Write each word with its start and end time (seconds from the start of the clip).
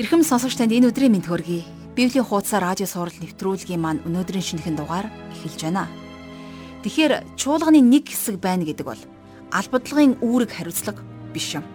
Ирхэм 0.00 0.24
сонсогч 0.24 0.56
танд 0.56 0.72
энэ 0.72 0.88
өдрийн 0.88 1.12
мэнд 1.12 1.28
хүргэе. 1.28 1.60
Библийн 1.92 2.24
хуудас 2.24 2.56
радио 2.56 2.88
сурал 2.88 3.12
нэвтрүүлгийн 3.20 3.76
маань 3.76 4.00
өнөөдрийн 4.08 4.40
шинэхэн 4.40 4.80
дугаар 4.80 5.12
эхэлж 5.36 5.60
байна. 5.60 5.92
Тэгэхээр 6.80 7.36
чуулганы 7.36 7.84
нэг 7.84 8.08
хэсэг 8.08 8.40
байна 8.40 8.64
гэдэг 8.64 8.88
бол 8.88 9.02
албадлагын 9.52 10.16
үүрэг 10.24 10.56
хариуцлага 10.56 11.04
биш 11.36 11.52
юм. 11.52 11.68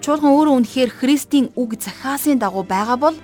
Чуулган 0.00 0.32
өөрөө 0.32 0.56
үнэхээр 0.56 0.88
Христийн 0.88 1.52
үг 1.52 1.76
захиасын 1.76 2.40
дагуу 2.40 2.64
байгаа 2.64 2.96
бол 2.96 3.16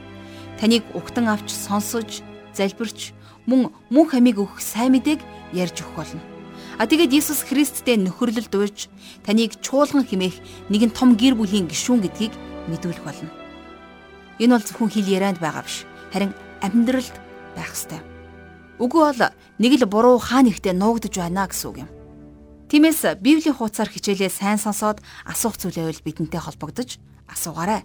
таныг 0.61 0.85
угтан 0.93 1.33
авч 1.33 1.49
сонсож, 1.49 2.21
залбирч, 2.53 3.17
мөн 3.49 3.73
мөн 3.89 4.05
хамиг 4.05 4.37
өгөх 4.37 4.61
сайн 4.61 4.93
мэдээг 5.01 5.25
ярьж 5.57 5.81
өгөх 5.81 5.97
болно. 5.97 6.21
А 6.77 6.85
тэгээд 6.85 7.17
Иесус 7.17 7.41
Христтэй 7.49 7.97
нөхөрлөл 7.97 8.53
дуурж 8.53 8.93
таныг 9.25 9.57
чуулган 9.65 10.05
химээх 10.05 10.37
нэгэн 10.69 10.93
том 10.93 11.17
гэр 11.17 11.41
бүлийн 11.41 11.73
гишүүн 11.73 12.05
гэдгийг 12.05 12.37
мэдүүлэх 12.69 13.01
болно. 13.01 13.42
Энэ 14.39 14.57
бол 14.57 14.65
зөвхөн 14.65 14.91
хэл 14.93 15.13
ярианд 15.13 15.39
байгаа 15.41 15.65
биш. 15.67 15.85
Харин 16.13 16.33
амьдралд 16.63 17.17
байх 17.57 17.73
ёстой. 17.73 18.01
Үгүй 18.81 19.03
бол 19.03 19.23
нэг 19.61 19.73
л 19.77 19.85
буруу 19.91 20.17
хаан 20.19 20.49
ихтэй 20.49 20.73
нуугдж 20.73 21.21
байна 21.21 21.49
гэсэн 21.49 21.69
үг 21.69 21.79
юм. 21.85 21.91
Тиймээс 22.73 23.21
Библийн 23.21 23.53
хуудасаар 23.53 23.93
хичээлээ 23.93 24.33
сайн 24.33 24.57
сонсоод 24.57 25.05
асуух 25.29 25.61
зүйлээ 25.61 25.93
бол 25.93 26.07
бидэнтэй 26.09 26.41
холбогдож 26.41 26.97
асуугаарай. 27.29 27.85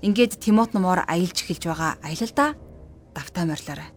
Ингээд 0.00 0.40
Тимот 0.40 0.72
номоор 0.72 1.04
аялж 1.04 1.44
эхэлж 1.44 1.68
байгаа 1.68 2.00
аялалдаа 2.00 2.56
давтаа 3.12 3.44
морилоорой. 3.44 3.92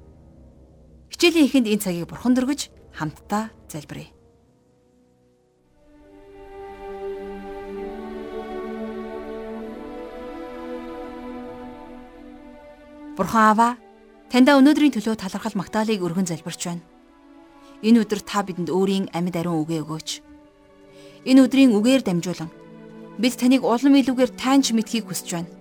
Хичээлийн 1.15 1.47
эхэнд 1.47 1.67
энэ 1.71 1.83
цагийг 1.83 2.07
бурхан 2.11 2.35
дөргөж 2.35 2.67
хамтдаа 2.99 3.55
залбирая. 3.71 4.18
Бурхан 13.19 13.51
Аава, 13.51 13.75
таньда 14.31 14.55
өнөөдрийн 14.55 14.95
төлөө 14.95 15.19
талархал 15.19 15.59
магтаалыг 15.59 15.99
өргөн 15.99 16.23
залбирч 16.23 16.71
байна. 16.71 16.87
Энэ 17.83 18.07
өдөр 18.07 18.23
та 18.23 18.47
бидэнд 18.47 18.71
өөрийн 18.71 19.11
амьд 19.11 19.35
ариун 19.35 19.59
үгээ 19.67 19.83
өгөөч. 19.83 20.09
Энэ 21.27 21.43
өдрийн 21.43 21.75
үгээр 21.75 22.07
дамжуулан 22.07 22.47
бид 23.19 23.35
таныг 23.35 23.67
улам 23.67 23.99
илүүгээр 23.99 24.31
таанч 24.39 24.71
мэдхийг 24.71 25.11
хүсэж 25.11 25.35
байна. 25.35 25.51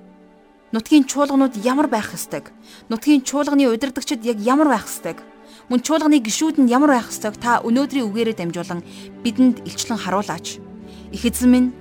Нутгийн 0.71 1.11
чуулганууд 1.11 1.59
ямар 1.67 1.91
байх 1.91 2.15
ёстойг? 2.15 2.55
Нутгийн 2.95 3.27
чуулганы 3.27 3.67
удирдагчид 3.75 4.23
яг 4.23 4.39
ямар 4.39 4.71
байх 4.71 4.87
ёстойг? 4.87 5.19
Мөн 5.67 5.83
чуулганы 5.83 6.23
гишүүд 6.23 6.63
нь 6.63 6.71
ямар 6.71 6.95
байх 6.95 7.11
ёстойг 7.11 7.43
та 7.43 7.59
өнөөдрийн 7.67 8.07
үгээрээ 8.07 8.39
дамжуулан 8.39 8.87
бидэнд 9.27 9.67
илчлэн 9.67 9.99
харуулаач. 9.99 10.63
Их 11.11 11.27
эзэн 11.27 11.51
минь 11.51 11.75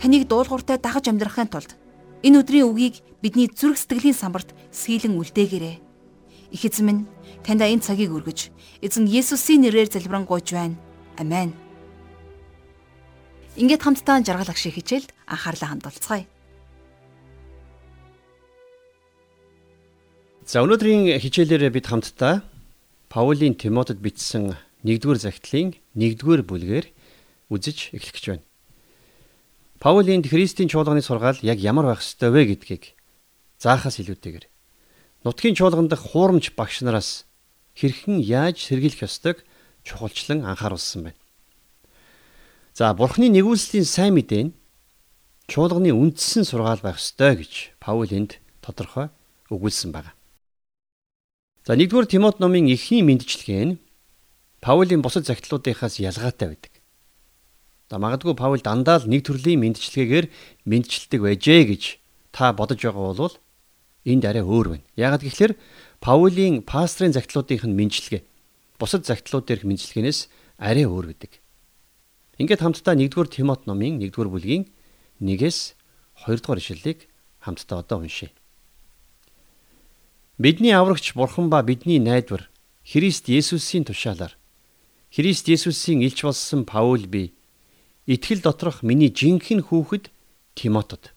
таныг 0.00 0.24
дуулууртай 0.24 0.80
дагаж 0.80 1.04
амьдрахын 1.12 1.52
тулд 1.52 1.76
Энэ 2.22 2.42
өдрийн 2.42 2.66
үгийг 2.66 2.98
бидний 3.22 3.50
зүрх 3.50 3.78
сэтгэлийн 3.78 4.14
самбарт 4.14 4.54
сийлэн 4.70 5.18
үлдээгээрэй. 5.18 5.82
Их 6.54 6.62
эзэн 6.64 6.84
минь 6.86 7.02
таньда 7.42 7.66
энэ 7.66 7.82
цагийг 7.82 8.14
өргөж 8.14 8.50
эзэн 8.80 9.04
Есүсийн 9.10 9.66
нэрээр 9.66 9.90
залбирanгуйж 9.90 10.48
байна. 10.54 10.78
Амен. 11.18 11.52
Ингээд 13.58 13.82
хамтдаа 13.82 14.22
жаргал 14.22 14.48
агшиг 14.48 14.78
хичээлд 14.78 15.10
анхаарлаа 15.26 15.74
хандуулцгаая. 15.74 16.26
За 20.46 20.62
өнөөдрийн 20.62 21.18
хичээлээр 21.18 21.74
бид 21.74 21.90
хамтдаа 21.90 22.46
Паулийн 23.10 23.58
Тимотед 23.58 23.98
бичсэн 23.98 24.54
1-р 24.86 25.18
захидлын 25.18 25.74
1-р 25.98 26.40
бүлгээр 26.46 26.86
үзэж 27.50 27.98
эхлэх 27.98 28.14
гэж 28.14 28.24
байна. 28.30 28.44
Паулийн 29.82 30.22
Христийн 30.22 30.70
чуулганы 30.70 31.02
сургаал 31.02 31.42
яг 31.42 31.58
ямар 31.58 31.90
байх 31.90 32.00
ёстой 32.00 32.30
вэ 32.30 32.54
гэдгийг 32.54 32.97
заахаас 33.58 33.98
илүүтэйгээр 33.98 34.46
нутгийн 35.26 35.58
чуулган 35.58 35.90
дахь 35.90 36.02
хуурамч 36.02 36.54
багш 36.54 36.80
нараас 36.86 37.26
хэрхэн 37.74 38.22
яаж 38.22 38.62
сэргийлэх 38.62 39.06
ёстойг 39.06 39.42
чухалчлан 39.82 40.46
анхааруулсан 40.46 41.10
байна. 41.10 41.20
За 42.78 42.94
Бурхны 42.94 43.26
нэгүүлслийн 43.34 43.82
сайн 43.82 44.14
мэдээ 44.14 44.42
нь 44.46 44.54
чуулганы 45.50 45.90
үндсэн 45.90 46.46
сургаал 46.46 46.78
байх 46.78 47.02
ёстой 47.02 47.42
гэж 47.42 47.74
Паул 47.82 48.06
энд 48.14 48.38
тодорхой 48.62 49.10
өгүүлсэн 49.50 49.90
байна. 49.90 50.14
За 51.66 51.74
1-р 51.74 52.06
Тимот 52.06 52.38
номын 52.38 52.70
эхний 52.70 53.02
мэндчилгээ 53.02 53.64
нь 53.66 53.78
Паулийн 54.62 55.02
бусад 55.02 55.26
загтлуудынхаас 55.26 55.98
ялгаатай 55.98 56.54
байдаг. 56.54 56.72
За 57.90 57.98
магадгүй 57.98 58.34
Паул 58.38 58.60
дандаа 58.62 59.00
л 59.00 59.08
нэг 59.08 59.24
төрлийн 59.24 59.64
мэдчилгээгээр 59.64 60.26
мэдчилдэг 60.68 61.20
байжээ 61.24 61.62
гэж 61.72 61.82
та 62.34 62.52
бодож 62.52 62.78
байгаа 62.78 63.14
бол 63.16 63.34
энд 64.08 64.24
арай 64.24 64.40
өөр 64.40 64.80
байна. 64.80 64.86
Яагаад 64.96 65.22
гэвэл 65.28 65.60
Паулийн 66.00 66.64
пастрын 66.64 67.12
загтлуудынх 67.12 67.68
нь 67.68 67.76
мэдчилгээ 67.76 68.22
бусад 68.80 69.04
загтлууд 69.04 69.44
дээрх 69.44 69.68
мэдчилгээнээс 69.68 70.20
арай 70.56 70.86
өөр 70.88 71.12
гэдэг. 71.12 71.32
Ингээд 72.40 72.62
хамтдаа 72.62 72.94
1-р 72.96 73.28
Тимот 73.28 73.66
номын 73.68 74.00
1-р 74.00 74.28
бүлгийн 74.30 74.70
1-ээс 75.20 75.74
2-р 76.24 76.58
ишлэлийг 76.62 77.10
хамтдаа 77.42 77.82
одоо 77.82 77.98
уншъя. 78.06 78.30
Бидний 80.38 80.70
аврагч 80.70 81.18
Бурхан 81.18 81.50
ба 81.50 81.62
бидний 81.66 81.98
найдвар 81.98 82.46
Христ 82.86 83.26
Есүсийн 83.26 83.84
тушаалаар 83.84 84.38
Христ 85.10 85.50
Есүсийн 85.50 86.00
илч 86.06 86.22
болсон 86.22 86.64
Паул 86.64 87.04
би 87.10 87.34
итгэл 88.06 88.40
доторх 88.40 88.86
миний 88.86 89.10
жинхэнэ 89.10 89.66
хүүхэд 89.66 90.14
Тимотод. 90.54 91.12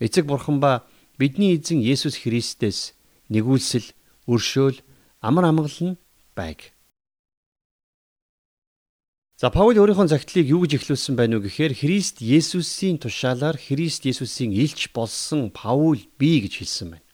Эцэг 0.00 0.26
бурхан 0.26 0.58
ба 0.60 0.88
бидний 1.18 1.58
эзэн 1.58 1.82
Есүс 1.82 2.22
Христэс 2.22 2.94
нэгүүлсэл, 3.28 3.90
өршөөл, 4.30 4.78
амар 5.20 5.50
амгалан 5.50 5.98
байг. 6.38 6.72
За 9.38 9.50
Паул 9.54 9.78
өөрийнхөө 9.78 10.10
загтлыг 10.10 10.50
юу 10.50 10.66
гэж 10.66 10.82
эхлүүлсэн 10.82 11.14
байв 11.14 11.30
нү 11.30 11.38
гэхээр 11.46 11.74
Христ 11.74 12.18
Есүсийн 12.18 12.98
тушаалаар 12.98 13.54
Христ 13.54 14.02
Есүсийн 14.06 14.50
илч 14.50 14.90
болсон 14.90 15.50
Паул 15.54 15.98
би 16.18 16.42
гэж 16.42 16.58
хэлсэн 16.58 16.98
байна. 16.98 17.06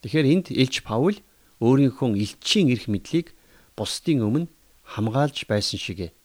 Тэгэхээр 0.00 0.30
энд 0.32 0.46
илч 0.48 0.80
Паул 0.84 1.20
өөрийнхөө 1.60 2.16
илчийн 2.16 2.72
эрх 2.72 2.88
мэдлийг 2.88 3.36
бусдын 3.76 4.24
өмнө 4.24 4.48
хамгаалж 4.96 5.44
байсан 5.44 5.76
шигэ 5.76 6.16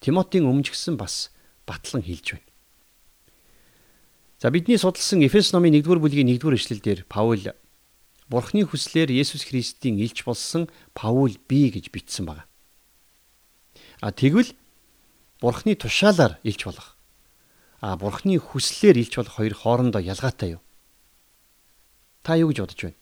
Тимотийн 0.00 0.48
өмнө 0.48 0.64
ч 0.64 0.72
гэсэн 0.72 0.96
бас 0.96 1.28
батлан 1.68 2.00
хэлж 2.00 2.40
байна. 2.40 2.48
За 4.38 4.50
бидний 4.50 4.76
судалсан 4.76 5.24
Эфес 5.24 5.52
номын 5.56 5.72
1-р 5.80 5.96
бүлгийн 5.96 6.28
1-р 6.28 6.60
эшлэлдэр 6.60 7.08
Паул 7.08 7.40
Бурхны 8.28 8.68
хүслээр 8.68 9.08
Есүс 9.08 9.48
Христийн 9.48 9.96
илч 9.96 10.28
болсон 10.28 10.68
Паул 10.92 11.32
би 11.48 11.72
гэж 11.72 11.88
бичсэн 11.88 12.28
байна. 12.28 12.44
А 14.04 14.12
тэгвэл 14.12 14.52
Бурхны 15.40 15.72
тушаалаар 15.72 16.36
илч 16.44 16.68
болох. 16.68 17.00
А 17.80 17.96
Бурхны 17.96 18.36
хүслээр 18.36 19.00
илч 19.00 19.16
болох 19.16 19.40
хоёр 19.40 19.54
хоорондоо 19.56 20.04
ялгаатай 20.04 20.60
юу? 20.60 20.62
Та 22.20 22.36
юу 22.36 22.52
гэж 22.52 22.60
бодож 22.60 22.80
байна? 22.92 23.00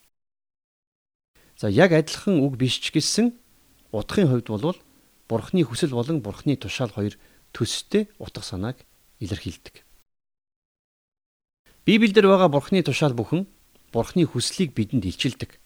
За 1.59 1.67
яг 1.67 1.91
адилхан 1.99 2.39
үг 2.47 2.55
биш 2.55 2.79
ч 2.79 2.95
гэсэн 2.95 3.35
утгын 3.91 4.31
хувьд 4.31 4.55
бол 4.55 4.79
Бурхны 5.27 5.67
хүсэл 5.67 5.99
болон 5.99 6.23
Бурхны 6.23 6.55
тушаал 6.55 6.95
хоёр 6.95 7.19
төстэй 7.51 8.07
утга 8.23 8.47
санааг 8.47 8.87
илэрхийлдэг. 9.19 9.83
Библиэлд 11.85 12.25
байгаа 12.25 12.49
Бурхны 12.49 12.81
тушаал 12.81 13.13
бүхэн 13.13 13.45
Бурхны 13.93 14.25
хүслийг 14.25 14.73
бидэнд 14.73 15.05
илчилдэг. 15.05 15.61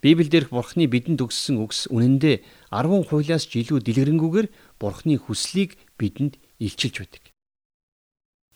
Библиэлд 0.00 0.48
Бурхны 0.48 0.88
бидэнд 0.88 1.20
өгсөн 1.20 1.60
үгс 1.60 1.84
үнэндээ 1.92 2.40
10 2.72 3.12
хуйлаас 3.12 3.44
ч 3.44 3.60
илүү 3.60 3.84
дэлгэрэнгүйгээр 3.84 4.48
Бурхны 4.80 5.20
хүслийг 5.20 5.76
бидэнд 6.00 6.40
илчилж 6.56 6.96
байдаг. 7.04 7.28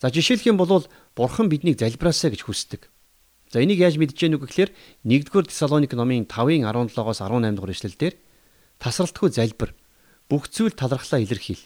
За 0.01 0.09
жишээлх 0.09 0.49
юм 0.49 0.57
бол 0.57 0.81
Бурхан 1.13 1.45
биднийг 1.45 1.77
залбираасаа 1.77 2.33
гэж 2.33 2.49
хүсдэг. 2.49 2.89
За 3.53 3.61
энийг 3.61 3.77
яаж 3.77 4.01
мэдж 4.01 4.17
гэнэ 4.17 4.41
үг 4.41 4.49
гэхээр 4.49 4.73
1-р 5.05 5.45
Тесалоник 5.45 5.93
номын 5.93 6.25
5-ын 6.25 6.65
17-оос 6.65 7.21
18 7.21 7.53
дугаар 7.53 7.73
эшлэлдэр 7.73 8.13
тасралтгүй 8.81 9.29
залбир 9.29 9.77
бүх 10.25 10.49
зүйл 10.49 10.73
талархлаа 10.73 11.21
илэрхийл. 11.21 11.61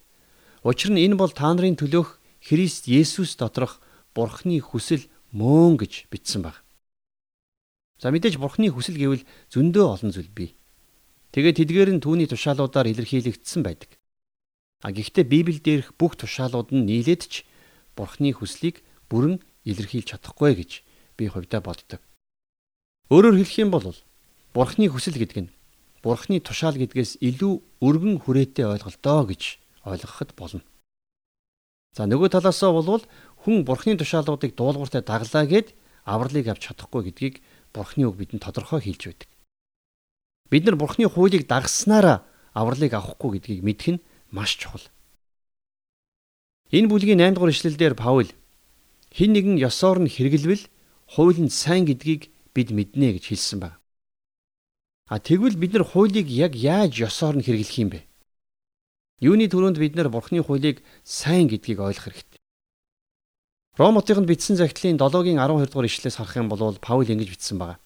Учир 0.67 0.91
нь 0.91 0.99
энэ 0.99 1.15
бол 1.15 1.31
та 1.31 1.47
нарын 1.47 1.79
төлөөх 1.79 2.19
Христ 2.43 2.85
Есүс 2.91 3.39
доторх 3.39 3.79
Бурхны 4.15 4.59
хүсэл 4.59 5.07
мөн 5.31 5.79
гэж 5.79 6.11
бичсэн 6.11 6.41
баг. 6.43 6.63
За 8.01 8.11
мэдээж 8.11 8.35
Бурхны 8.41 8.67
хүсэл 8.71 8.97
гэвэл 8.97 9.23
зөндөө 9.53 9.85
олон 9.87 10.11
зүйл 10.11 10.31
бий. 10.33 10.55
Тэгээд 11.31 11.63
тэдгээр 11.63 11.89
нь 11.95 12.03
түүний 12.03 12.27
тушаалуудаар 12.27 12.91
илэрхийлэгдсэн 12.91 13.61
байдаг. 13.63 13.95
А 14.83 14.91
гэхдээ 14.91 15.23
Библиэлд 15.23 15.63
дээрх 15.63 15.89
бүх 15.95 16.19
тушаалууд 16.19 16.75
нь 16.75 16.89
нийлээд 16.89 17.23
ч 17.29 17.33
Бурхны 17.95 18.35
хүслийг 18.35 18.83
бүрэн 19.07 19.39
илэрхийлж 19.63 20.11
чадахгүй 20.11 20.57
гэж 20.59 20.71
би 21.15 21.29
хувьдаа 21.29 21.61
боддог. 21.61 22.01
Өөрөөр 23.13 23.37
хэлэх 23.39 23.61
юм 23.63 23.71
бол 23.71 23.95
Бурхны 24.51 24.89
хүсэл 24.89 25.15
гэдэг 25.15 25.39
нь 25.47 25.53
Бурхны 26.01 26.41
тушаал 26.41 26.75
гэдгээс 26.81 27.21
илүү 27.21 27.53
өргөн 27.85 28.25
хүрээтэй 28.25 28.65
ойлголтоо 28.65 29.29
гэж 29.29 29.61
ойлгоход 29.85 30.33
болно. 30.33 30.65
За 31.93 32.09
нөгөө 32.09 32.33
талаасаа 32.33 32.73
болвол 32.73 33.03
хүн 33.41 33.65
Бурхны 33.65 33.97
тушаалуудыг 33.97 34.53
дуулууртай 34.55 35.01
даглаа 35.01 35.45
гэд 35.49 35.73
авралыг 36.05 36.45
авч 36.47 36.69
чадахгүй 36.69 37.09
гэдгийг 37.09 37.35
Бурхны 37.73 38.05
үг 38.05 38.15
бидэнд 38.21 38.45
тодорхой 38.45 38.81
хэлж 38.81 39.01
байдаг. 39.09 39.29
Бид 40.49 40.63
нар 40.65 40.77
Бурхны 40.77 41.09
хуулийг 41.09 41.49
дагснараа 41.49 42.21
авралыг 42.53 42.93
авахгүй 42.93 43.39
гэдгийг 43.41 43.61
мэдэх 43.65 43.87
нь 43.97 44.03
маш 44.29 44.57
чухал. 44.61 44.85
Энэ 46.71 46.87
бүлгийн 46.87 47.19
8 47.19 47.35
дугаар 47.35 47.51
ишлэлдэр 47.51 47.95
Паул 47.97 48.29
хин 49.11 49.31
нэгэн 49.35 49.59
ёсоор 49.59 49.99
нь 49.99 50.11
хэрэглэвэл 50.11 50.69
хууль 51.11 51.39
нь 51.43 51.51
сайн 51.51 51.83
гэдгийг 51.83 52.31
бид 52.55 52.71
мэднэ 52.71 53.19
гэж 53.19 53.25
хэлсэн 53.27 53.59
байна. 53.59 53.81
А 55.11 55.19
тэгвэл 55.19 55.59
бид 55.59 55.75
нар 55.75 55.83
хуулийг 55.83 56.31
яг 56.31 56.55
яаж 56.55 56.95
ёсоор 56.95 57.35
нь 57.35 57.43
хэрэглэх 57.43 57.77
юм 57.83 57.89
бэ? 57.91 58.07
Юуны 59.19 59.51
төрөнд 59.51 59.75
бид 59.75 59.99
нар 59.99 60.07
Бурхны 60.07 60.39
хуулийг 60.39 60.79
сайн 61.03 61.51
гэдгийг 61.51 61.83
ойлгох 61.83 62.07
хэрэгтэй. 62.07 62.30
Ромотынд 63.81 64.29
бичсэн 64.29 64.61
захидлын 64.61 65.01
7-гийн 65.01 65.41
12 65.41 65.73
дугаар 65.73 65.89
ишлээс 65.89 66.21
харах 66.21 66.37
юм 66.37 66.53
бол 66.53 66.77
Паул 66.77 67.01
ингэж 67.01 67.33
бичсэн 67.33 67.57
байна. 67.57 67.81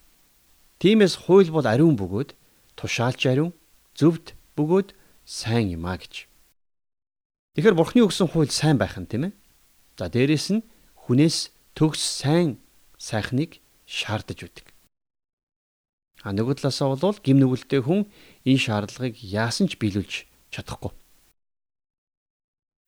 Тиймээс 0.83 1.15
хууль 1.23 1.47
бол 1.47 1.63
ариун 1.63 1.95
бөгөөд 1.95 2.35
тушаалж 2.75 3.23
ариун, 3.31 3.55
зөвд 3.95 4.35
бөгөөд 4.59 4.91
сайн 5.23 5.71
юм 5.71 5.87
а 5.87 5.95
гэж. 5.95 6.27
Тэгэхээр 7.55 7.79
Бурхны 7.79 8.03
өгсөн 8.03 8.27
хууль 8.27 8.51
сайн 8.51 8.75
байх 8.75 8.99
нь 8.99 9.07
тийм 9.07 9.31
ээ. 9.31 9.33
За 9.95 10.11
дээрэс 10.11 10.59
нь 10.59 10.67
хүнээс 11.07 11.55
төгс 11.79 12.03
сайн 12.03 12.59
сайхныг 12.99 13.63
шаардаж 13.87 14.43
байдаг. 14.43 14.67
А 16.27 16.35
нөгөө 16.35 16.59
талаасаа 16.59 16.91
бол 16.91 17.23
гим 17.23 17.39
нүгэлтэй 17.39 17.79
хүн 17.79 18.11
энэ 18.43 18.59
шаардлагыг 18.59 19.15
яасан 19.23 19.71
ч 19.71 19.79
биелүүлж 19.79 20.27
чадахгүй. 20.51 20.91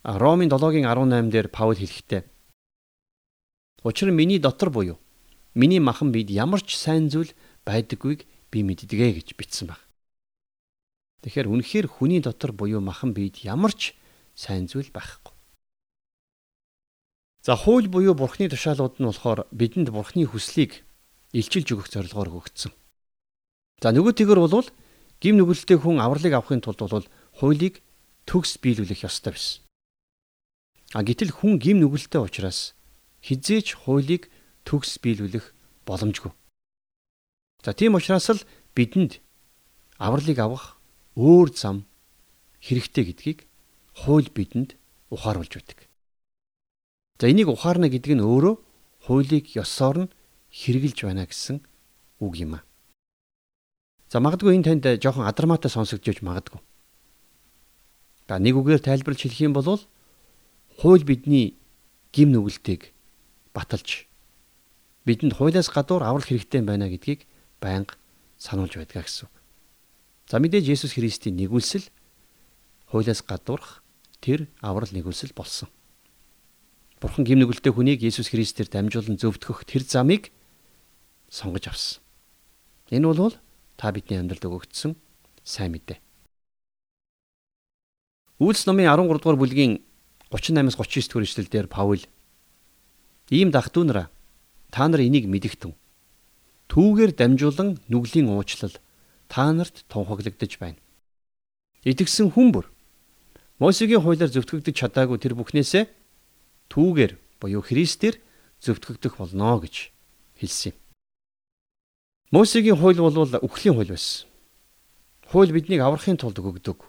А 0.04 0.20
Ромын 0.20 0.52
7-гийн 0.52 0.84
18 0.84 1.32
дээр 1.32 1.48
Паул 1.48 1.80
хэлэхдээ 1.80 2.36
Учир 3.84 4.10
нь 4.10 4.18
миний 4.18 4.40
дотор 4.40 4.70
буюу 4.70 4.98
миний 5.54 5.80
махан 5.80 6.12
бид 6.12 6.30
ямар 6.30 6.62
ч 6.62 6.78
сайн 6.78 7.10
зүйл 7.10 7.34
байдаггүйг 7.66 8.26
би 8.52 8.60
мэддэгэ 8.64 9.22
гэж 9.22 9.38
бичсэн 9.38 9.68
баг. 9.70 9.82
Тэгэхээр 11.22 11.50
үнэхээр 11.50 11.88
хүний 11.90 12.22
дотор 12.22 12.54
буюу 12.54 12.82
махан 12.82 13.14
бид 13.14 13.42
ямар 13.46 13.74
ч 13.74 13.98
сайн 14.38 14.70
зүйл 14.70 14.90
байхгүй. 14.94 15.34
За 17.42 17.56
хууль 17.56 17.90
буюу 17.90 18.14
бурхны 18.14 18.50
тушаалууд 18.50 19.02
нь 19.02 19.10
болохоор 19.10 19.50
бидэнд 19.56 19.90
бурхны 19.90 20.30
хүслийг 20.30 20.86
илчилж 21.34 21.68
өгөх 21.74 21.90
зорилгоор 21.90 22.30
өгөгдсөн. 22.30 22.74
За 23.82 23.90
нөгөө 23.94 24.14
тэгэр 24.14 24.40
бол 24.46 24.70
гим 25.22 25.36
нүгэлтэй 25.42 25.78
хүн 25.82 25.98
авралыг 26.02 26.34
авахын 26.34 26.62
тулд 26.62 26.82
бол 26.86 27.08
хуулийг 27.38 27.82
төгс 28.30 28.62
биелүүлэх 28.62 29.06
ёстой 29.06 29.34
байсан. 29.34 29.62
А 30.94 31.02
гэтэл 31.02 31.34
хүн 31.34 31.58
гим 31.58 31.82
нүгэлтэй 31.82 32.22
учраас 32.22 32.77
хизээч 33.24 33.78
хуулийг 33.86 34.30
төгс 34.68 35.00
биелүүлэх 35.02 35.54
боломжгүй. 35.88 36.32
За 37.64 37.74
тийм 37.74 37.96
учраас 37.96 38.30
л 38.30 38.42
бидэнд 38.76 39.20
авралыг 39.98 40.38
авах 40.40 40.78
өөр 41.16 41.50
зам 41.56 41.86
хэрэгтэй 42.62 43.04
гэдгийг 43.10 43.40
хууль 43.96 44.30
бидэнд 44.30 44.78
ухааруулж 45.10 45.54
байдаг. 45.58 45.80
За 47.20 47.26
энийг 47.32 47.50
ухаарна 47.50 47.90
гэдэг 47.90 48.14
нь 48.20 48.24
өөрөө 48.24 48.56
хуулийг 49.10 49.56
ёсоор 49.58 50.06
нь 50.06 50.14
хэрэгжилж 50.54 51.00
байна 51.08 51.26
гэсэн 51.26 51.66
үг 52.22 52.34
юм 52.38 52.62
а. 52.62 52.66
За 54.12 54.22
магадгүй 54.22 54.54
энэ 54.56 54.68
танд 54.68 54.86
жоохон 55.02 55.26
адармаатай 55.26 55.72
сонсогдож 55.72 56.22
магадгүй. 56.22 56.62
За 58.28 58.38
нэг 58.38 58.56
үгээр 58.60 58.84
тайлбарлаж 58.84 59.22
хэлэх 59.24 59.42
юм 59.48 59.54
бол 59.58 59.82
хууль 60.78 61.04
бидний 61.04 61.58
гим 62.14 62.32
нүгэлтийг 62.32 62.94
баталж 63.54 64.08
бидэнд 65.08 65.38
хуулиас 65.40 65.72
гадуур 65.72 66.04
аврал 66.04 66.28
хэрэгтэй 66.28 66.62
байна 66.62 66.92
гэдгийг 66.92 67.28
байнга 67.62 67.96
сануулж 68.38 68.76
байдгаа 68.76 69.04
гэсэн. 69.08 69.30
За 70.28 70.40
мэдээж 70.44 70.68
Есүс 70.68 71.00
Христийн 71.00 71.40
нэгүүлсэл 71.40 71.88
хуулиас 72.92 73.24
гадуурх 73.24 73.84
тэр 74.20 74.52
аврал 74.60 74.92
нэгүүлсэл 74.92 75.32
болсон. 75.32 75.72
Бурхан 77.00 77.24
гимнүгэлтэй 77.24 77.72
хүнийг 77.72 78.04
Есүс 78.04 78.34
Христээр 78.34 78.68
дамжуулан 78.68 79.16
зөвтгөх 79.22 79.64
тэр 79.64 79.88
замыг 79.88 80.34
сонгож 81.30 81.72
авсан. 81.72 82.02
Энэ 82.92 83.08
бол 83.14 83.36
та 83.78 83.92
бидний 83.94 84.20
амьдралд 84.20 84.44
өгөгдсөн 84.44 84.98
сайн 85.46 85.72
мэдээ. 85.78 86.02
Үйлс 88.42 88.66
номын 88.68 88.90
13 88.90 89.22
дугаар 89.22 89.40
бүлгийн 89.40 89.82
38-аас 90.34 90.76
39 90.76 91.08
дугаар 91.08 91.26
ишлэлдэр 91.26 91.68
Паул 91.72 92.02
Ийм 93.30 93.52
дахтунараа 93.52 94.08
та 94.72 94.88
нар 94.88 95.02
энийг 95.04 95.28
мэдэгтэн. 95.28 95.76
Түүгээр 96.72 97.12
дамжуулан 97.16 97.80
нүглийн 97.92 98.32
уучлал 98.32 98.76
та 99.28 99.52
нарт 99.52 99.84
тунхаглагдж 99.92 100.54
байна. 100.60 100.80
Итгэсэн 101.84 102.32
хүн 102.32 102.52
бүр 102.52 102.66
Мосегийн 103.60 104.04
хуулиар 104.06 104.30
зөвтгөгдөж 104.30 104.76
чадаагүй 104.78 105.18
тэр 105.18 105.34
бүхнээсээ 105.34 105.90
түүгээр 106.70 107.18
буюу 107.42 107.66
Христээр 107.66 108.22
зөвтгөгдөх 108.62 109.18
болно 109.18 109.58
гэж 109.60 109.90
хэлсэн 110.38 110.72
юм. 110.72 110.78
Мосегийн 112.32 112.78
хууль 112.78 113.02
бол 113.02 113.18
үхлийн 113.18 113.74
хууль 113.74 113.92
байсан. 113.92 114.30
Хууль 115.32 115.52
биднийг 115.52 115.82
аврахын 115.82 116.22
тулд 116.22 116.38
өгдөг. 116.38 116.86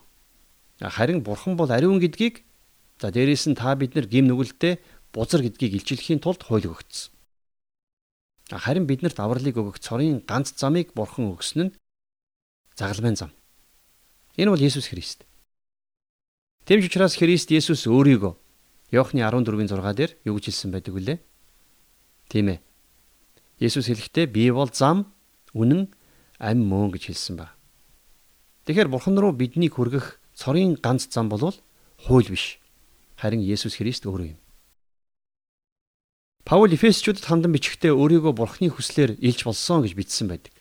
Харин 0.82 1.25
бурхан 1.25 1.56
бол 1.56 1.70
ариун 1.73 1.99
гэдгийг 1.99 2.44
за 3.00 3.11
дээрээс 3.11 3.49
нь 3.49 3.56
та 3.56 3.75
бид 3.75 3.94
нар 3.94 4.06
гим 4.06 4.26
нүгэлтэй 4.29 4.79
бузар 5.13 5.43
гэдгийг 5.43 5.81
илчлэхийн 5.81 6.21
тулд 6.21 6.43
хууль 6.43 6.69
өгөгдсөн. 6.69 7.13
Харин 8.49 8.89
биднэрт 8.89 9.21
авралыг 9.21 9.57
өгөх 9.57 9.79
цорын 9.79 10.25
ганц 10.25 10.57
замыг 10.57 10.97
бурхан 10.97 11.37
өгсөн 11.37 11.61
нь 11.69 11.75
загалмайн 12.77 13.17
зам. 13.17 13.31
Энэ 14.41 14.51
бол 14.53 14.63
Есүс 14.63 14.89
Христ. 14.89 15.29
Тэмч 16.65 16.89
учраас 16.89 17.17
Христ 17.21 17.53
Есүс 17.53 17.85
өөрийгөө 17.85 18.37
Иохны 18.91 19.21
14-ийн 19.21 19.69
6 19.69 19.93
дээр 19.93 20.17
юу 20.25 20.41
гэж 20.41 20.49
хэлсэн 20.49 20.73
байдаг 20.73 20.97
вүлээ? 20.97 21.19
Тийм 22.33 22.57
ээ. 22.57 22.59
Есүс 23.61 23.93
хэлэхдээ 23.93 24.33
би 24.33 24.49
бол 24.49 24.73
зам, 24.73 25.13
үнэн, 25.53 25.93
амь 26.41 26.65
мөн 26.65 26.97
гэж 26.97 27.12
хэлсэн 27.12 27.37
ба. 27.37 27.53
Тэгэхээр 28.65 28.88
бурхан 28.88 29.21
руу 29.21 29.37
биднийг 29.37 29.77
хүргэх 29.77 30.17
цорын 30.33 30.81
ганц 30.81 31.12
зам 31.12 31.29
бол 31.29 31.53
хууль 32.00 32.33
биш. 32.33 32.57
Харин 33.21 33.45
Есүс 33.45 33.77
Христ 33.77 34.09
өөрөө 34.09 34.33
юм. 34.33 34.41
Паул 36.49 36.73
Эфесчүүдэд 36.73 37.28
хандан 37.28 37.52
бичгтээ 37.52 37.93
өөрийгөө 37.93 38.33
бурхны 38.33 38.73
хүслээр 38.73 39.21
илж 39.21 39.45
болсон 39.45 39.85
гэж 39.85 39.93
бичсэн 39.93 40.33
байдаг. 40.33 40.57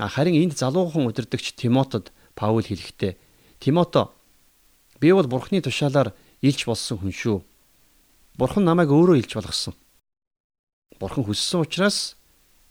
Харин 0.00 0.40
энд 0.40 0.56
залуухан 0.56 1.04
удирдагч 1.04 1.52
Тимотод 1.52 2.16
Паул 2.32 2.64
хэлэхдээ 2.64 3.20
Тимото 3.60 4.16
би 4.96 5.12
бол 5.12 5.28
бурхны 5.28 5.60
тушаалаар 5.60 6.16
илж 6.40 6.64
болсон 6.64 6.96
хүн 6.96 7.12
шүү. 7.12 7.44
Бурхан 8.40 8.64
намайг 8.64 8.88
өөрөө 8.88 9.20
илж 9.20 9.36
болгосон. 9.36 9.76
Бурхан 10.96 11.28
хүссэн 11.28 11.60
учраас 11.60 12.16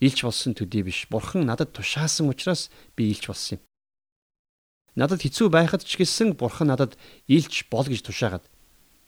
илж 0.02 0.26
болсон 0.26 0.58
төдий 0.58 0.82
биш. 0.82 1.06
Бурхан 1.06 1.46
надад 1.46 1.78
тушаасан 1.78 2.26
учраас 2.26 2.74
би 2.98 3.06
илж 3.06 3.30
болсон 3.30 3.62
юм. 3.62 3.62
Надад 4.98 5.22
хэцүү 5.22 5.46
байхад 5.46 5.86
ч 5.86 5.94
гэсэн 5.94 6.34
бурхан 6.34 6.74
надад 6.74 6.98
илж 7.30 7.70
бол 7.70 7.86
гэж 7.86 8.02
тушаагаад 8.02 8.50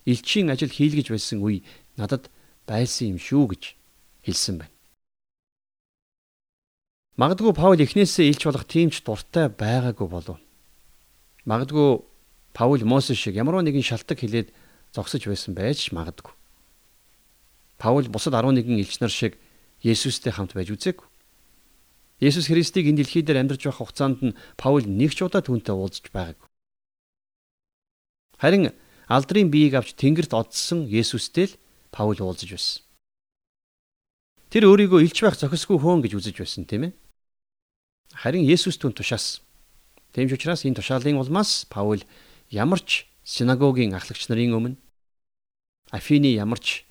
элчийн 0.07 0.55
ажил 0.55 0.71
хийлгэж 0.71 1.11
байсан 1.11 1.43
үе 1.43 1.67
надад 1.99 2.31
байсан 2.69 3.17
юм 3.17 3.19
шүү 3.19 3.45
гэж 3.57 3.63
хэлсэн 4.29 4.61
байна. 4.61 4.75
Магадгүй 7.19 7.51
Паул 7.57 7.81
эхнээсээ 7.81 8.31
илч 8.31 8.45
болох 8.47 8.69
тиймч 8.69 9.03
дуртай 9.03 9.49
байгаагүй 9.49 10.07
болов. 10.07 10.39
Магадгүй 11.49 12.05
Паул 12.55 12.83
Мосе 12.85 13.17
шиг 13.19 13.35
ямар 13.35 13.59
нэгэн 13.65 13.83
шалтак 13.83 14.21
хилээд 14.21 14.55
зогсож 14.95 15.27
байсан 15.27 15.57
байж 15.57 15.91
магадгүй. 15.91 16.31
Паул 17.79 18.07
бусад 18.07 18.39
11 18.39 18.63
элч 18.79 19.01
нар 19.01 19.11
шиг 19.11 19.35
Есүстэй 19.83 20.31
хамт 20.31 20.55
байж 20.55 20.71
үзээгүй. 20.71 21.07
Есүс 22.19 22.51
Христийг 22.51 22.91
энэ 22.91 23.03
дэлхий 23.03 23.23
дээр 23.23 23.47
амьдарч 23.47 23.63
байх 23.67 23.79
хугацаанд 23.79 24.19
нь 24.23 24.37
Паул 24.59 24.83
нэг 24.87 25.15
ч 25.15 25.23
удаа 25.23 25.43
түүнтэй 25.43 25.75
уулзж 25.75 26.11
байгаагүй. 26.11 26.47
Харин 28.39 28.75
алдрын 29.07 29.51
биеийг 29.51 29.79
авч 29.79 29.95
тэнгэрт 29.95 30.35
одсон 30.35 30.87
Есүстэй 30.91 31.51
л 31.51 31.59
Паул 31.91 32.19
уулзаж 32.21 32.51
байсан. 32.53 32.83
Тэр 34.49 34.65
өөрийгөө 34.69 35.05
илч 35.05 35.19
байх 35.23 35.37
зохисгүй 35.37 35.77
хөөн 35.77 36.01
гэж 36.05 36.13
үзэж 36.17 36.37
байсан 36.41 36.65
тийм 36.65 36.89
ээ. 36.89 36.93
Харин 38.17 38.49
Есүс 38.49 38.81
түн 38.81 38.97
тушаасан. 38.97 39.45
Тэмч 40.17 40.33
учраас 40.37 40.65
энэ 40.65 40.81
тушаалын 40.81 41.21
улмаас 41.21 41.69
Паул 41.69 42.01
ямар 42.49 42.81
ч 42.81 43.05
синагогийн 43.25 43.93
ахлагч 43.93 44.29
нарын 44.29 44.57
өмнө 44.57 44.77
Афины 45.93 46.33
ямар 46.33 46.61
ч 46.61 46.85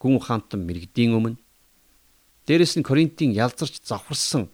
гүн 0.00 0.16
ухаантан 0.16 0.64
мэрэгдийн 0.64 1.12
өмнө 1.16 1.36
дээрэс 2.48 2.76
нь 2.80 2.84
Коринтын 2.88 3.36
ялзарч 3.36 3.84
завхарсан 3.84 4.48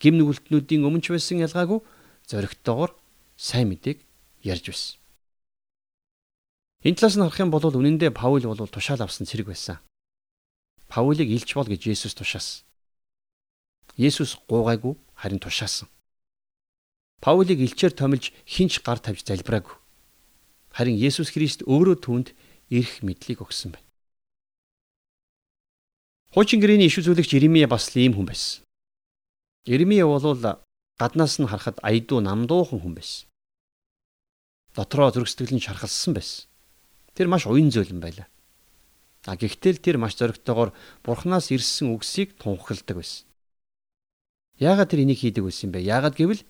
гим 0.00 0.16
нүгэлтнүүдийн 0.16 0.84
өмнө 0.84 1.04
ч 1.04 1.12
байсан 1.12 1.40
ялгаагүй 1.44 1.80
зоригтойгоор 2.28 2.92
сайн 3.36 3.68
мэдээг 3.72 3.98
ярьж 4.44 4.64
байсан. 4.68 5.01
Энэ 6.82 6.96
талаас 6.98 7.14
нь 7.14 7.22
харах 7.22 7.38
юм 7.38 7.50
бол 7.54 7.62
үнэндээ 7.62 8.10
Паул 8.10 8.42
бол 8.42 8.66
тушаал 8.66 9.06
авсан 9.06 9.22
цэрэг 9.26 9.46
байсан. 9.46 9.78
Паулийг 10.90 11.30
илч 11.30 11.54
бол 11.54 11.70
гэж 11.70 11.86
Есүс 11.86 12.18
тушаасан. 12.18 12.66
Есүс 13.94 14.42
гуугаагүй 14.50 14.98
харин 15.14 15.38
тушаасан. 15.38 15.86
Паулийг 17.22 17.62
илчээр 17.62 17.94
томилж 17.94 18.34
хинч 18.44 18.82
гар 18.82 18.98
тавьж 18.98 19.22
залбираагүй. 19.22 19.78
Харин 20.74 20.98
Есүс 20.98 21.30
Христ 21.30 21.62
өөрөө 21.70 21.96
түүнд 22.02 22.28
эрх 22.74 23.06
мэдлийг 23.06 23.46
өгсөн 23.46 23.78
байна. 23.78 23.88
Хуучин 26.34 26.58
гэрээний 26.58 26.90
иш 26.90 26.98
үзүүлэгч 26.98 27.38
Иремья 27.38 27.70
бас 27.70 27.94
ийм 27.94 28.18
хүн 28.18 28.26
байсан. 28.26 28.66
Иремья 29.70 30.08
бол 30.10 30.34
гаднаас 30.98 31.38
нь 31.38 31.46
харахад 31.46 31.78
айдуу 31.84 32.18
намдуухан 32.18 32.82
хүн 32.82 32.98
байсан. 32.98 33.30
Дотроо 34.74 35.12
зүрх 35.12 35.28
сэтгэл 35.30 35.56
нь 35.56 35.62
шархалсан 35.62 36.16
байсан. 36.16 36.51
Тэр 37.14 37.28
маш 37.28 37.46
уян 37.46 37.68
зөөлөн 37.68 38.00
байлаа. 38.00 38.28
А 39.26 39.36
гэхдээ 39.36 39.78
тэр 39.78 39.96
маш 40.02 40.18
зоригтойгоор 40.18 40.74
Бурханаас 41.04 41.52
ирсэн 41.54 41.94
үгсийг 41.94 42.34
тунхагладаг 42.40 42.96
байсан. 42.98 43.26
Яагаад 44.58 44.90
тэр 44.90 45.06
энийг 45.06 45.22
хийдэг 45.22 45.44
байсан 45.44 45.70
бэ? 45.70 45.84
Яагаад 45.84 46.18
гэвэл 46.18 46.42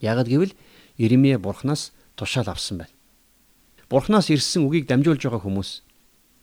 яагаад 0.00 0.28
гэвэл 0.28 0.54
Иремья 0.96 1.38
Бурханаас 1.38 1.92
тушаал 2.16 2.48
авсан 2.48 2.80
байна. 2.80 2.94
Бурханаас 3.90 4.32
ирсэн 4.32 4.64
үгийг 4.64 4.88
дамжуулж 4.88 5.20
байгаа 5.20 5.42
хүмүүс 5.44 5.84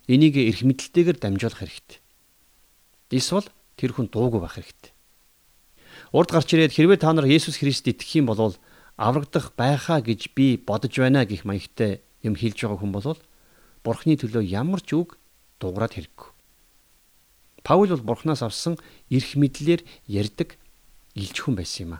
энийг 0.07 0.37
эрх 0.37 0.61
мэдэлтэйгээр 0.61 1.17
дамжуулах 1.17 1.59
хэрэгтэй. 1.65 1.99
Эсвэл 3.09 3.49
тэр 3.75 3.91
хүн 3.97 4.07
дуугүй 4.13 4.39
байх 4.41 4.55
хэрэгтэй. 4.59 4.91
Урд 6.13 6.29
гарч 6.29 6.53
ирээд 6.53 6.77
хэрвээ 6.77 6.99
та 7.01 7.09
нар 7.13 7.25
Есүс 7.25 7.57
Христ 7.57 7.89
итгэх 7.89 8.21
юм 8.21 8.29
бол 8.29 8.53
аврагдах 8.97 9.57
байхаа 9.57 10.01
гэж 10.05 10.33
би 10.37 10.61
бодож 10.61 10.93
байна 10.93 11.25
гэх 11.25 11.45
маягтай 11.45 12.05
юм 12.23 12.35
хэлж 12.39 12.57
байгаа 12.63 12.79
хүн 12.79 12.95
бол 12.95 13.17
Бурхны 13.83 14.15
төлөө 14.15 14.43
ямар 14.47 14.79
ч 14.79 14.95
үг 14.95 15.19
дуурайд 15.59 15.93
хэрэггүй. 15.99 16.29
Паул 17.67 17.91
бол 17.91 18.07
Бурхнаас 18.15 18.43
авсан 18.43 18.79
эрх 19.11 19.35
мэдлэр 19.35 19.83
ярьдаг 20.07 20.55
илж 21.15 21.35
хүн 21.39 21.55
байсан 21.59 21.83
юм 21.83 21.93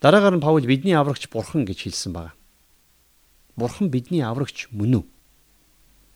Дараагаар 0.00 0.36
нь 0.36 0.44
Паул 0.44 0.64
бидний 0.64 0.96
аврагч 0.96 1.28
Бурхан 1.28 1.64
гэж 1.64 1.88
хэлсэн 1.88 2.12
байна. 2.12 2.32
Бурхан 3.56 3.88
бидний 3.88 4.20
аврагч 4.20 4.68
мөн 4.72 5.00
үү? 5.00 5.04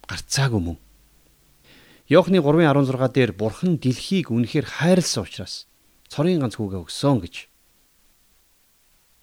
Гарцаагүй 0.09 0.61
мөн. 0.61 0.78
Иохны 2.09 2.40
3:16 2.44 3.12
дээр 3.12 3.32
Бурхан 3.32 3.80
дэлхийг 3.80 4.28
үнэхээр 4.28 4.66
хайрлсан 4.68 5.25
учраас 5.25 5.64
цорын 6.12 6.40
ганц 6.44 6.61
хүүгээ 6.61 6.85
өгсөн 6.85 7.20
гэж. 7.25 7.49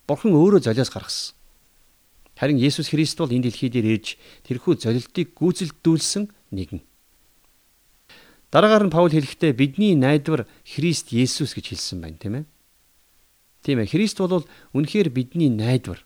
Бурхан 0.09 0.33
өөрөө 0.33 0.65
золиос 0.65 0.89
гаргасан. 0.89 1.36
Харин 2.37 2.61
Есүс 2.61 2.93
Христ 2.93 3.17
бол 3.17 3.33
энэ 3.33 3.49
дэлхий 3.49 3.73
дээр 3.73 3.97
ирж 3.97 4.21
тэрхүү 4.45 4.77
золилтыг 4.77 5.33
гүйцэлдүүлсэн 5.33 6.29
нэгэн. 6.53 6.85
Дараагаар 8.53 8.85
нь 8.87 8.93
Паул 8.93 9.09
хэлэхдээ 9.09 9.57
бидний 9.57 9.97
найдвар 9.97 10.45
Христ 10.61 11.09
Есүс 11.09 11.57
гэж 11.57 11.73
хэлсэн 11.73 11.99
байна, 11.99 12.21
тийм 12.21 12.35
ээ. 12.37 12.45
Тийм 13.65 13.77
ээ, 13.81 13.89
Христ 13.89 14.21
бол 14.21 14.45
үнэхээр 14.77 15.09
бидний 15.09 15.49
найдвар. 15.49 16.05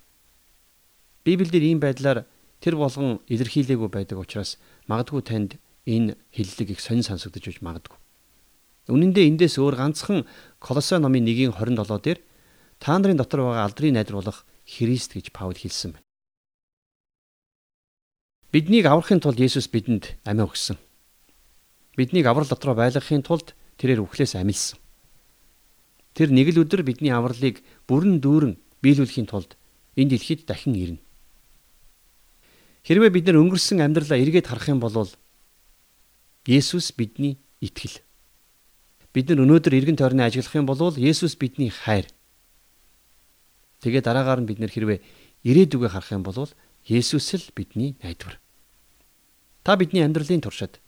Библиэлд 1.27 1.53
ийм 1.53 1.83
байдлаар 1.83 2.25
тэр 2.63 2.79
болгон 2.79 3.19
илэрхийлээгүй 3.27 3.89
байдаг 3.91 4.17
учраас 4.17 4.55
магадгүй 4.87 5.21
танд 5.21 5.51
энэ 5.85 6.17
хиллэг 6.33 6.73
их 6.73 6.81
сонин 6.81 7.05
сонсогдож 7.05 7.43
байж 7.45 7.59
магадгүй. 7.61 7.97
Үнэн 8.89 9.13
дээр 9.13 9.29
эндээс 9.35 9.61
өөр 9.61 9.77
ганцхан 9.77 10.25
Колосой 10.57 10.97
номын 10.97 11.27
1:27 11.27 12.01
дээр 12.01 12.19
та 12.81 12.97
нарын 12.97 13.19
дотор 13.19 13.45
байгаа 13.45 13.69
алдрын 13.69 13.93
найдар 13.93 14.17
болох 14.17 14.45
Христ 14.65 15.13
гэж 15.13 15.29
Паул 15.29 15.53
хэлсэн 15.53 15.93
байна. 15.93 16.10
Биднийг 18.51 18.83
аврахын 18.83 19.23
тулд 19.23 19.39
Есүс 19.39 19.71
бидэнд 19.71 20.19
амиа 20.27 20.43
өгсөн. 20.43 20.75
Биднийг 21.95 22.27
аврал 22.27 22.51
дотроо 22.51 22.75
байлгахын 22.75 23.23
тулд 23.23 23.55
тэрээр 23.79 24.03
үхлээс 24.03 24.35
амилсан. 24.35 24.75
Тэр 26.11 26.35
нэг 26.35 26.51
л 26.51 26.67
өдөр 26.67 26.83
бидний 26.83 27.15
авралыг 27.15 27.63
бүрэн 27.87 28.19
дүүрэн 28.19 28.59
биелүүлэхийн 28.83 29.31
тулд 29.31 29.55
энэ 29.95 30.19
дэлхийд 30.19 30.43
дахин 30.43 30.75
ирнэ. 30.75 30.99
Хэрвээ 32.83 33.11
бид 33.15 33.31
нар 33.31 33.39
өнгөрсөн 33.39 33.79
амьдралаа 33.79 34.19
эргээд 34.19 34.51
харах 34.51 34.67
юм 34.67 34.83
бол 34.83 35.07
Есүс 36.43 36.91
бидний 36.91 37.39
итгэл. 37.63 38.03
Бид 39.15 39.31
нар 39.31 39.47
өнөөдөр 39.47 39.79
эргэн 39.79 39.95
тойрны 39.95 40.27
ажиллах 40.27 40.59
юм 40.59 40.67
бол 40.67 40.91
Есүс 40.99 41.39
бидний 41.39 41.71
хайр. 41.71 42.03
Тэгээ 43.79 44.03
дараагаар 44.03 44.43
нь 44.43 44.49
бид 44.51 44.59
нэр 44.59 44.75
хэрвээ 44.75 44.99
ирээдүгөө 45.47 45.87
харах 45.87 46.11
юм 46.11 46.27
бол 46.27 46.51
Есүс 46.83 47.37
л 47.37 47.47
бидний 47.55 47.95
найдвар. 48.01 48.40
Та 49.63 49.77
бидний 49.77 50.01
амьдралын 50.01 50.41
туршид 50.41 50.81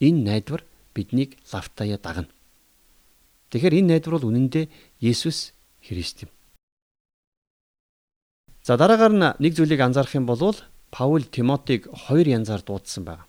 энэ 0.00 0.24
найдвар 0.24 0.64
биднийг 0.94 1.36
лавтаяа 1.52 1.98
дагна. 1.98 2.28
Тэгэхээр 3.50 3.84
энэ 3.84 3.90
найдвар 3.98 4.16
бол 4.16 4.32
үнэндээ 4.32 4.68
Есүс 5.00 5.52
Христ 5.84 6.24
юм. 6.24 6.30
За 8.64 8.80
дараагаар 8.80 9.12
нь 9.12 9.28
нэг 9.44 9.52
зүйлийг 9.52 9.80
анзаарах 9.84 10.16
юм 10.16 10.24
бол 10.24 10.56
Паул 10.90 11.24
Тимотиг 11.28 11.90
хоёр 11.92 12.26
янзаар 12.26 12.62
дуудсан 12.62 13.04
байна. 13.04 13.26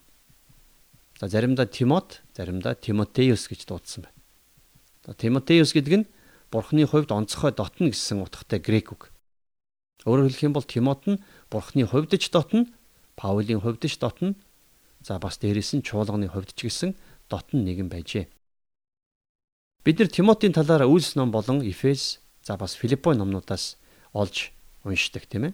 За 1.20 1.28
заримдаа 1.28 1.66
Тимот, 1.66 2.22
заримдаа 2.38 2.76
Тимотеус 2.76 3.48
гэж 3.52 3.66
дуудсан 3.68 4.08
байна. 4.08 4.16
За 5.06 5.14
Тимотеус 5.14 5.74
гэдэг 5.76 5.94
нь 6.00 6.08
Бурхны 6.52 6.88
хувьд 6.88 7.12
онцгой 7.12 7.52
дотно 7.52 7.92
гэсэн 7.92 8.24
утгатай 8.24 8.60
грек 8.64 8.96
үг. 8.96 9.12
Өөрөөр 10.08 10.30
хэлэх 10.30 10.46
юм 10.48 10.54
бол 10.56 10.64
Тимот 10.64 11.04
нь 11.04 11.20
Бурхны 11.52 11.84
хувьд 11.84 12.16
ч 12.16 12.32
дотно, 12.32 12.70
Паулийн 13.20 13.60
хувьд 13.60 13.84
ч 13.84 13.98
дотно, 14.00 14.36
за 15.06 15.22
бас 15.22 15.38
дээрээс 15.38 15.78
нь 15.78 15.86
чуулганы 15.86 16.26
хувьд 16.34 16.58
ч 16.58 16.66
гэсэн 16.66 16.98
дотно 17.30 17.62
нэгэн 17.62 17.94
байжээ. 17.94 18.26
Бид 19.86 20.02
нар 20.02 20.10
Тимотийн 20.10 20.58
талаар 20.58 20.90
Үйлс 20.90 21.14
ном 21.14 21.30
болон 21.30 21.62
Эфес, 21.62 22.18
за 22.42 22.58
бас 22.58 22.74
Филиппо 22.74 23.14
номнуудаас 23.14 23.78
олж 24.18 24.50
уншдаг 24.82 25.30
тийм 25.30 25.54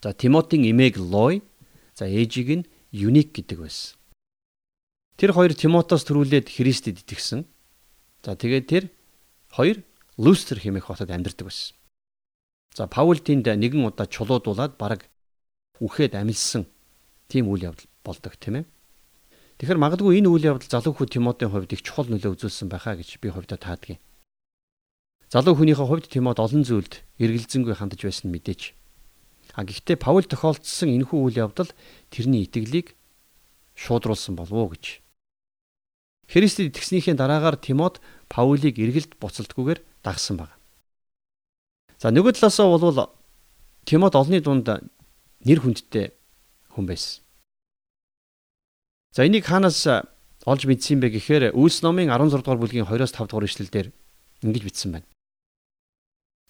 За 0.00 0.16
Тимотийн 0.16 0.64
эмээг 0.64 0.96
Лой, 0.96 1.44
за 1.92 2.08
ээжийг 2.08 2.48
нь 2.48 2.68
Юник 2.88 3.36
гэдэг 3.36 3.60
байсан. 3.60 4.00
Тэр 5.20 5.36
хоёр 5.36 5.52
Тимотоос 5.52 6.08
төрүүлээд 6.08 6.48
Христэд 6.48 7.04
итгэсэн. 7.04 7.44
За 8.24 8.32
тэгээд 8.32 8.64
тэр 8.64 8.84
хоёр 9.52 9.84
Люстер 10.16 10.56
хэмээх 10.56 10.88
хотод 10.88 11.12
амьдардаг 11.12 11.52
байсан. 11.52 11.76
За 12.72 12.88
Паул 12.88 13.20
тэнд 13.20 13.44
нэгэн 13.44 13.84
удаа 13.84 14.08
чулуудуулаад 14.08 14.80
бараг 14.80 15.04
үхээд 15.84 16.16
амилсан 16.16 16.64
тийм 17.28 17.52
үйл 17.52 17.68
явдал 17.68 17.87
болдог 18.04 18.34
тийм 18.36 18.62
ээ. 18.62 18.64
Тэгэхээр 19.58 19.82
магадгүй 19.82 20.22
энэ 20.22 20.30
үйл 20.30 20.48
явдал 20.54 20.70
залуу 20.70 20.94
хүү 20.94 21.18
Тимотийн 21.18 21.50
хувьд 21.50 21.74
их 21.74 21.82
чухал 21.82 22.06
нөлөө 22.06 22.38
үзүүлсэн 22.38 22.70
байхаа 22.70 22.94
гэж 22.94 23.18
би 23.18 23.28
хувьдаа 23.34 23.58
таадгийн. 23.58 23.98
Залуу 25.28 25.58
хүнийхээ 25.58 25.86
хувьд 25.86 26.06
Тимот 26.08 26.38
олон 26.38 26.62
зүйлд 26.62 27.04
эргэлзэнгүй 27.18 27.74
хандж 27.74 28.00
байсан 28.06 28.30
мэдээч. 28.30 28.72
А 29.58 29.66
гэхдээ 29.66 29.98
Паул 29.98 30.24
тохиолдсон 30.24 30.94
энэхүү 30.94 31.18
үйл 31.18 31.42
явдал 31.50 31.68
тэрний 32.08 32.46
итгэлийг 32.46 32.94
шуудруулсан 33.74 34.38
болов 34.38 34.56
уу 34.56 34.70
гэж 34.72 35.02
Христэд 36.28 36.72
итгэснийхээ 36.72 37.16
дараагаар 37.16 37.56
Тимот 37.56 38.00
Паулийг 38.28 38.76
эргэлд 38.76 39.16
буцалтгүйгээр 39.16 39.80
дагсан 40.04 40.36
баг. 40.36 40.52
За 41.96 42.12
нөгөө 42.12 42.36
талаасаа 42.36 42.68
бол 42.68 43.16
Тимот 43.88 44.12
олонний 44.14 44.44
дунд 44.44 44.68
нэр 44.68 45.58
хүндтэй 45.64 46.12
хүн 46.76 46.84
байсан. 46.84 47.24
За 49.12 49.26
энийг 49.26 49.44
хаанаас 49.48 49.86
олж 50.44 50.62
мэдсэн 50.68 51.00
бэ 51.00 51.08
гэхээр 51.16 51.44
Үлс 51.56 51.82
номын 51.82 52.12
16 52.12 52.44
дугаар 52.44 52.60
бүлгийн 52.60 52.86
2-оос 52.88 53.12
5 53.12 53.28
дугаар 53.28 53.48
ишлэлдэр 53.48 53.86
ингэж 54.44 54.62
бичсэн 54.64 54.92
байна. 54.96 55.08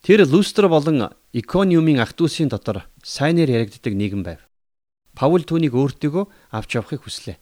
Тэр 0.02 0.22
Люстр 0.26 0.68
болон 0.68 1.10
Икониумын 1.32 1.98
ах 1.98 2.14
дүүсийн 2.14 2.50
дотор 2.50 2.86
сайнэр 3.02 3.50
яригддаг 3.50 3.94
нийгэм 3.94 4.22
байв. 4.22 4.40
Паул 5.18 5.42
түүнийг 5.42 5.74
өөртөөгөө 5.74 6.54
авч 6.54 6.70
явахыг 6.78 7.02
хүслээ. 7.02 7.36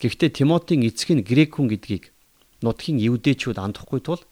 Гэхдээ 0.00 0.30
Тимотийн 0.40 0.88
эцэг 0.88 1.12
нь 1.12 1.26
грек 1.26 1.60
хүн 1.60 1.68
гэдгийг 1.68 2.16
нутгийн 2.64 2.96
евдээчүүд 2.96 3.60
андахгүй 3.60 4.00
тул 4.00 4.22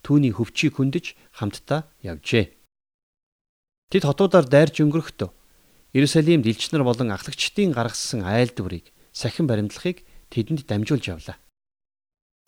түүний 0.00 0.32
хөвчийг 0.32 0.80
хөндөж 0.80 1.12
хамтдаа 1.36 1.84
явжээ. 2.00 2.56
Тэд 3.92 4.02
хотуудаар 4.08 4.48
дайрч 4.48 4.80
өнгөрөхдөө 4.80 5.30
Иерусалимд 5.92 6.48
элчнэр 6.48 6.82
болон 6.82 7.12
ахлагчдын 7.12 7.76
гаргасан 7.76 8.24
айлдварыг 8.24 8.93
сахин 9.14 9.46
баримтлахыг 9.46 10.02
тэдэнд 10.28 10.66
дамжуулж 10.66 11.06
явлаа. 11.06 11.38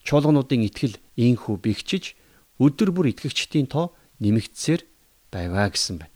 Чуулгануудын 0.02 0.66
итгэл 0.66 0.99
ийхүү 1.14 1.56
бэхжиж 1.62 2.18
өдөр 2.58 2.90
бүр 2.90 3.14
итгэгчдийн 3.14 3.70
тоо 3.70 3.94
нэмэгдсээр 4.18 4.82
байваа 5.30 5.70
гэсэн 5.70 6.02
байна. 6.02 6.14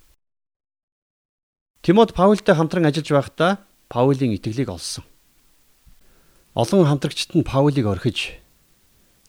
Тимот 1.83 2.13
Паултай 2.13 2.55
хамтран 2.59 2.91
ажиллаж 2.91 3.09
байхдаа 3.09 3.53
Паулийн 3.89 4.35
итгэлийг 4.37 4.69
олсон. 4.69 5.05
Олон 6.55 6.87
хамтрагчид 6.87 7.35
нь 7.39 7.47
Паулийг 7.47 7.87
орхиж 7.87 8.37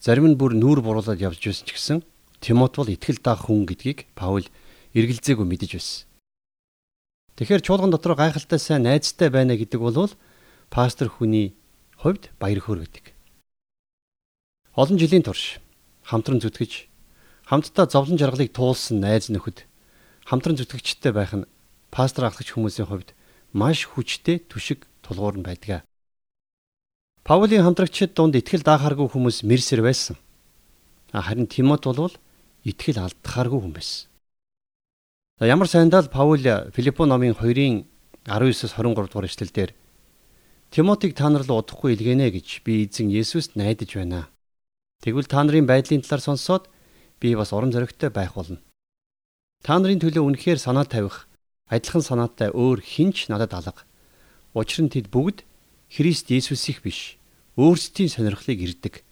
зарим 0.02 0.28
нь 0.28 0.38
бүр 0.38 0.58
нүүр 0.58 0.82
буруулаад 0.82 1.22
явж 1.22 1.42
байсан 1.42 1.66
ч 1.66 1.72
гэсэн 1.78 1.98
Тимот 2.42 2.74
бол 2.76 2.90
итгэл 2.90 3.22
даах 3.22 3.46
хүн 3.46 3.70
гэдгийг 3.70 4.10
Паул 4.18 4.46
эргэлзээгүй 4.98 5.46
мэдэж 5.46 5.72
байсан. 5.78 6.10
Тэгэхээр 7.38 7.62
чуулган 7.62 7.94
дотор 7.94 8.18
гайхалтай 8.18 8.60
сайн 8.60 8.84
найзтай 8.90 9.30
байна 9.30 9.54
гэдэг 9.56 9.80
бол 9.80 10.10
пастор 10.72 11.12
хүний 11.12 11.52
хувьд 12.00 12.32
баяр 12.40 12.64
хөөр 12.64 12.88
гэдэг. 12.88 13.06
Олон 14.72 14.96
жилийн 14.96 15.28
турш 15.28 15.60
хамтран 16.08 16.40
зүтгэж 16.40 16.88
хамтдаа 17.52 17.92
зовлон 17.92 18.16
жаргалыг 18.16 18.56
туулсан 18.56 19.04
найз 19.04 19.28
нөхөд 19.28 19.68
хамтран 20.24 20.56
зүтгэгчтэй 20.56 21.12
байх 21.12 21.36
нь 21.36 21.50
пастор 21.92 22.32
ахлагч 22.32 22.56
хүмүүсийн 22.56 22.88
хувьд 22.88 23.12
маш 23.52 23.84
хүчтэй 23.84 24.48
түшиг 24.48 24.88
тулгуур 25.04 25.36
нь 25.36 25.44
байдаг. 25.44 25.84
Паулийн 27.28 27.68
хамтрагчид 27.68 28.16
дунд 28.16 28.40
итгэл 28.40 28.64
даахааргүй 28.64 29.12
хүмүүс 29.12 29.44
мэрсэр 29.44 29.84
байсан. 29.84 30.16
Харин 31.12 31.52
Тимот 31.52 31.84
бол 31.84 32.16
итгэл 32.64 33.04
алдахааргүй 33.04 33.60
хүн 33.60 33.76
байсан. 33.76 34.08
Ямар 35.44 35.68
сайндаа 35.68 36.08
л 36.08 36.10
Паул 36.10 36.40
Филиппо 36.72 37.04
номын 37.04 37.36
2-ын 37.36 37.84
19-с 38.24 38.72
23 38.80 38.96
дугаар 38.96 39.28
эшлэлдэр 39.28 39.76
Тимотиг 40.72 41.20
та 41.20 41.28
нар 41.28 41.44
л 41.44 41.52
удахгүй 41.52 42.00
илгэнэ 42.00 42.32
гэж 42.32 42.64
би 42.64 42.88
эзэн 42.88 43.12
Есүст 43.12 43.60
найдаж 43.60 43.92
байна. 43.92 44.32
Тэгвэл 45.04 45.28
та 45.28 45.44
нарын 45.44 45.68
байдлын 45.68 46.00
талаар 46.00 46.24
сонсоод 46.24 46.72
би 47.20 47.36
бас 47.36 47.52
урам 47.52 47.76
зоригтой 47.76 48.08
байх 48.08 48.40
болно. 48.40 48.64
Та 49.60 49.76
нарын 49.76 50.00
төлөө 50.00 50.24
үнэхээр 50.24 50.64
санаа 50.64 50.88
тавих 50.88 51.28
адилхан 51.68 52.00
санаатай 52.00 52.56
өөр 52.56 52.80
хинч 52.80 53.28
надад 53.28 53.52
алга. 53.52 53.84
Учир 54.56 54.88
нь 54.88 54.94
тэд 54.96 55.12
бүгд 55.12 55.44
Христ 55.92 56.32
Есүсих 56.32 56.80
биш 56.88 57.20
өөрсдийн 57.60 58.08
сонирхлыг 58.08 58.64
ирдэг. 58.64 59.04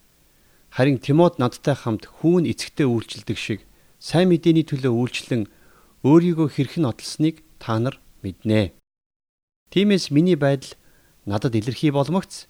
Харин 0.71 1.03
Тимот 1.03 1.43
надтай 1.43 1.75
хамт 1.75 2.07
хүүн 2.07 2.47
эцэгтэй 2.47 2.87
үйлчлдэг 2.87 3.35
шиг 3.35 3.67
сайн 3.99 4.31
мэдээний 4.31 4.63
төлөө 4.63 4.95
үйлчлэн 4.95 5.43
өөрийгөө 6.07 6.47
хэрхэн 6.55 6.87
одлсныг 6.87 7.43
та 7.59 7.83
нар 7.83 7.99
мэднэ. 8.23 8.71
Тиймээс 9.75 10.07
миний 10.15 10.39
байдал 10.39 10.78
надад 11.29 11.53
илэрхий 11.53 11.93
болмогц 11.93 12.49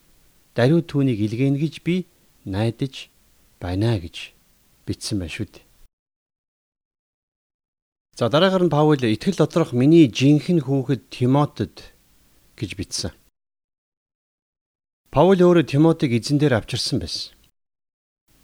даруй 0.55 0.81
түүнийг 0.87 1.19
илгээнэ 1.19 1.59
гэж 1.59 1.75
би 1.83 2.07
найдаж 2.47 3.11
байна 3.59 3.99
гэж 3.99 4.31
бичсэн 4.87 5.19
байна 5.19 5.35
шүү 5.35 5.47
дээ. 5.51 5.65
За 8.15 8.31
дараагаар 8.31 8.63
нь 8.67 8.71
Паул 8.71 8.99
итгэл 9.03 9.35
доторх 9.35 9.75
миний 9.75 10.07
жинхэнэ 10.07 10.63
хүүхэд 10.63 11.11
Тимотед 11.11 11.75
гэж 12.55 12.71
бичсэн. 12.79 13.11
Паул 15.11 15.39
өөрөө 15.39 15.67
Тимотиг 15.67 16.11
эзэн 16.15 16.39
дээр 16.39 16.59
авчирсан 16.59 17.03
байсан. 17.03 17.35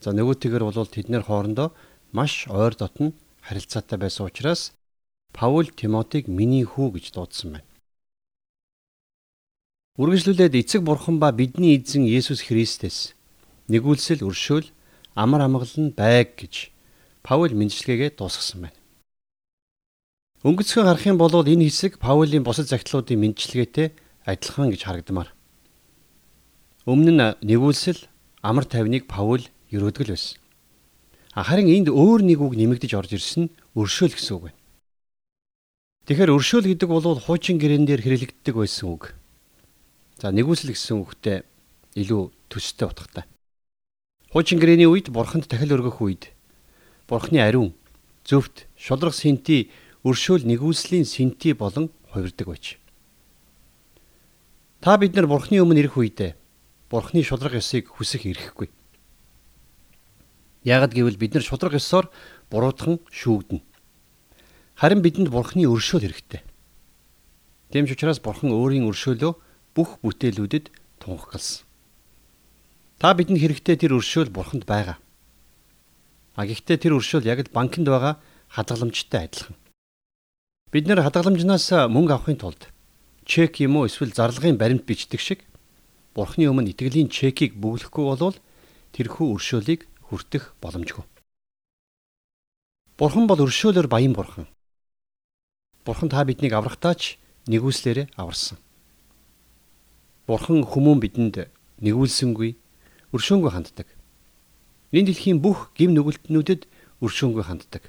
За 0.03 0.11
нөгөөтэйгэр 0.11 0.63
бол 0.67 0.87
тэд 0.87 1.07
нэр 1.11 1.23
хоорондоо 1.27 1.71
маш 2.11 2.47
ойр 2.51 2.75
дотн 2.75 3.15
харилцаатай 3.43 3.99
байсан 3.99 4.27
учраас 4.27 4.75
Паул 5.31 5.67
Тимотиг 5.71 6.27
миний 6.27 6.63
хүү 6.63 6.95
гэж 6.95 7.11
дуудсан 7.15 7.59
байна. 7.59 7.74
Үргэлжлүүлээд 9.95 10.59
эцэг 10.59 10.83
бурхан 10.83 11.23
ба 11.23 11.31
бидний 11.31 11.79
эзэн 11.79 12.03
Есүс 12.03 12.43
Христэс 12.43 13.15
нэгүүлсэл 13.71 14.27
өршөөл 14.27 14.67
амар 15.15 15.47
амгалан 15.47 15.95
байг 15.95 16.35
гэж 16.35 16.75
Паул 17.23 17.55
мэдчилгээгээ 17.55 18.19
дуусгасан 18.19 18.67
байна. 18.67 18.79
Өнгөцгөө 20.43 20.83
харах 20.83 21.05
юм 21.07 21.15
бол 21.15 21.31
энэ 21.31 21.71
хэсэг 21.71 22.03
Паулийн 22.03 22.43
бусад 22.43 22.67
загтлуудын 22.67 23.23
мэдчилгээтэй 23.23 23.95
адилхан 24.27 24.75
гэж 24.75 24.81
харагдмаар. 24.83 25.31
Өмнө 26.83 27.11
нь 27.15 27.23
нэгүүлсэл 27.47 28.03
амар 28.43 28.67
тайвныг 28.67 29.07
Паул 29.07 29.47
өрөөдгөл 29.71 30.11
байсан. 30.11 30.37
Харин 31.31 31.71
энд 31.71 31.87
өөр 31.87 32.19
нэг 32.19 32.43
үг 32.43 32.59
нэмэгдэж 32.59 32.91
орж 32.99 33.15
ирсэн 33.15 33.47
нь 33.47 33.53
өршөөл 33.79 34.11
гэсэн 34.11 34.35
үг 34.35 34.43
байна. 34.51 34.59
Тэгэхээр 36.05 36.35
өршөөл 36.35 36.67
гэдэг 36.67 36.89
бол 36.91 37.15
хуучин 37.15 37.57
гэрэн 37.57 37.87
дээр 37.87 38.03
хэрэглэгддэг 38.03 38.53
байсан 38.59 38.91
үг. 38.91 39.15
За 40.15 40.31
нэгүсэл 40.31 40.71
гэсэн 40.71 41.03
үгтэй 41.03 41.43
илүү 41.99 42.31
төстэй 42.47 42.87
утгатай. 42.87 43.23
Хуучин 44.31 44.59
гэрээний 44.63 44.87
үед 44.87 45.11
бурханд 45.11 45.51
дахил 45.51 45.75
өргөх 45.75 45.99
үед 45.99 46.31
бурхны 47.07 47.43
ариун 47.43 47.75
зөвхт 48.23 48.67
шудрах 48.79 49.11
синти 49.11 49.71
өршөөл 50.07 50.47
нэгүслийн 50.47 51.03
синти 51.03 51.51
болон 51.51 51.91
хувирдаг 52.11 52.47
байж. 52.47 52.79
Та 54.79 54.95
бид 54.95 55.15
нар 55.19 55.27
бурхны 55.27 55.59
өмнө 55.59 55.83
ирэх 55.83 55.99
үедээ 55.99 56.35
бурхны 56.89 57.19
шудрах 57.19 57.59
ёсыг 57.59 57.91
хүсэх 57.91 58.23
эрхгүй. 58.23 58.71
Ягд 60.63 60.95
гэвэл 60.95 61.19
бид 61.19 61.35
нар 61.35 61.43
шудрах 61.43 61.75
ёсоор 61.75 62.07
буруутхан 62.49 63.03
шүүгдэнэ. 63.11 63.63
Харин 64.79 65.01
бидэнд 65.03 65.29
бурхны 65.29 65.67
өршөөл 65.67 66.07
хэрэгтэй. 66.07 66.41
Тэмч 67.71 67.95
учраас 67.95 68.19
бурхан 68.23 68.51
өөрийн 68.55 68.87
өршөөлөө 68.87 69.44
бүх 69.75 69.99
бүтээлүүдэд 70.01 70.71
тунхагласан. 71.03 71.67
Та 72.97 73.11
бидэнд 73.13 73.43
хэрэгтэй 73.43 73.75
тэр 73.75 73.99
өршөөл 73.99 74.31
бурханд 74.31 74.63
байгаа. 74.63 74.97
А 76.39 76.47
гэхдээ 76.47 76.77
тэр 76.79 76.95
өршөөл 76.95 77.27
яг 77.27 77.43
л 77.43 77.51
банкнд 77.51 77.91
байгаа 77.91 78.17
хадгаламжтай 78.55 79.27
адилхан. 79.27 79.55
Бид 80.71 80.87
нэр 80.87 81.03
хадгаламжнаас 81.03 81.91
мөнгө 81.91 82.15
авахын 82.15 82.39
тулд 82.39 82.71
чек 83.27 83.59
юм 83.59 83.75
уу 83.75 83.91
эсвэл 83.91 84.15
зарлагын 84.15 84.55
баримт 84.55 84.87
бичдэг 84.87 85.19
шиг 85.19 85.43
бурхны 86.15 86.47
өмнө 86.47 86.71
итгэлийн 86.71 87.11
чекийг 87.11 87.59
бөглөхгүй 87.59 88.05
болвол 88.05 88.37
тэрхүү 88.95 89.27
өршөөлийг 89.35 89.81
хүртэх 90.07 90.55
боломжгүй. 90.63 91.03
Бурхан 92.95 93.27
бол 93.27 93.43
өршөөлөөр 93.43 93.87
баян 93.91 94.13
бурхан. 94.15 94.47
Бурхан 95.83 96.09
та 96.09 96.23
биднийг 96.23 96.53
аврахтаач 96.55 97.19
нэгүслээрээ 97.51 98.15
аварсан. 98.15 98.57
Бурхан 100.25 100.65
хүмүүн 100.65 100.99
бидэнд 101.05 101.35
нэгүүлсэнгүй 101.85 102.57
өршөөнгөө 103.13 103.51
ханддаг. 103.53 103.87
Энэ 104.89 105.13
дэлхийн 105.13 105.37
бүх 105.37 105.69
гим 105.77 105.93
нүгэлтнүүдэд 105.93 106.65
өршөөнгөө 107.05 107.45
ханддаг. 107.45 107.83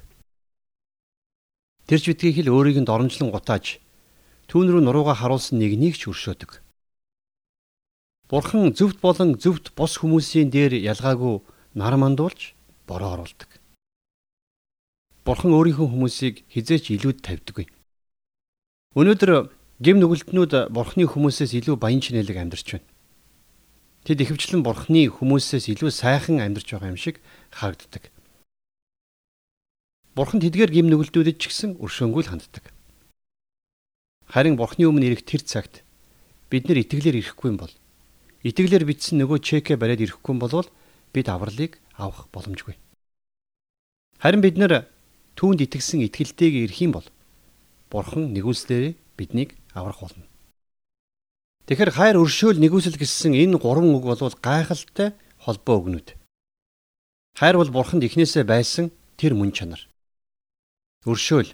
Тэрч 1.89 2.03
битгий 2.13 2.37
хэл 2.37 2.53
өөрийг 2.53 2.77
нь 2.77 2.85
доромжлон 2.85 3.33
гутааж 3.33 3.81
түүн 4.45 4.69
рүү 4.69 4.81
нурууга 4.85 5.17
харуулсан 5.17 5.57
нэгнийг 5.57 5.97
ч 5.97 6.13
өршөөдөг. 6.13 6.61
Бурхан 8.29 8.75
зөвхт 8.77 9.01
болон 9.01 9.39
зөвхт 9.41 9.73
бос 9.73 9.97
хүмүүсийн 9.97 10.53
дээр 10.53 10.77
ялгаагүй 10.77 11.41
нар 11.73 11.95
мандуулж 11.97 12.53
бороо 12.85 13.17
оруулдаг. 13.17 13.49
Бурхан 15.25 15.57
өөрийнхөө 15.57 15.87
хүмүүсийг 15.89 16.35
хизээч 16.53 16.91
илүүд 16.91 17.23
тавьдаггүй. 17.23 17.65
Өнөөдөр 18.99 19.56
Гим 19.77 20.01
нүгэлтнүүд 20.01 20.73
бурхны 20.73 21.05
хүмүүсээс 21.05 21.53
илүү 21.53 21.77
баян 21.77 22.01
чинэлэг 22.01 22.33
амьдарч 22.33 22.81
байна. 22.81 22.89
Тэд 24.09 24.25
ихэвчлэн 24.25 24.65
бурхны 24.65 25.05
хүмүүсээс 25.05 25.69
илүү 25.69 25.93
сайхан 25.93 26.41
амьдарч 26.41 26.73
байгаа 26.73 26.89
юм 26.89 26.97
шиг 26.97 27.21
харагддаг. 27.53 28.09
Бурхан 30.17 30.41
тэдгээр 30.41 30.73
гим 30.73 30.89
нүгэлтүүдэд 30.89 31.37
ч 31.37 31.53
гэсэн 31.53 31.77
өршөөнгүй 31.77 32.25
л 32.25 32.31
ханддаг. 32.33 32.73
Харин 34.25 34.57
бурхны 34.57 34.89
өмнө 34.89 35.13
ирэх 35.13 35.21
тэр 35.29 35.45
цагт 35.45 35.85
бид 36.49 36.65
нар 36.65 36.81
итгэлээр 36.81 37.21
ирэхгүй 37.21 37.53
юм 37.53 37.61
бол 37.61 37.73
итгэлээр 38.41 38.81
бичсэн 38.81 39.21
нөгөө 39.21 39.45
чекэ 39.45 39.77
бариад 39.77 40.01
ирэхгүй 40.01 40.33
юм 40.33 40.41
бол 40.41 40.65
бид 41.13 41.29
авралыг 41.29 41.77
авах 42.01 42.25
боломжгүй. 42.33 42.73
Харин 44.17 44.41
бид 44.41 44.57
нар 44.57 44.89
түүнд 45.37 45.61
итгэсэн 45.69 46.01
итгэлтэйг 46.09 46.65
ирэх 46.65 46.81
юм 46.81 46.97
бол 46.97 47.07
бурхан 47.93 48.33
нэгүслээрээ 48.33 48.97
биднийг 49.21 49.53
аврах 49.77 50.01
болно. 50.01 50.25
Тэгэхээр 51.67 51.91
хайр 51.93 52.15
өршөөл 52.23 52.57
нэгүсэл 52.63 52.97
гэсэн 52.97 53.35
энэ 53.35 53.59
гурван 53.61 53.93
үг 53.93 54.07
бол 54.07 54.17
гайхалтай 54.17 55.13
холбоо 55.43 55.75
өгнүүд. 55.83 56.15
Хайр 57.37 57.55
бол 57.59 57.69
бурханд 57.69 58.07
ихнээсээ 58.07 58.47
байсан 58.47 58.89
тэр 59.19 59.37
мөн 59.37 59.51
чанар. 59.53 59.81
Өршөөл 61.05 61.51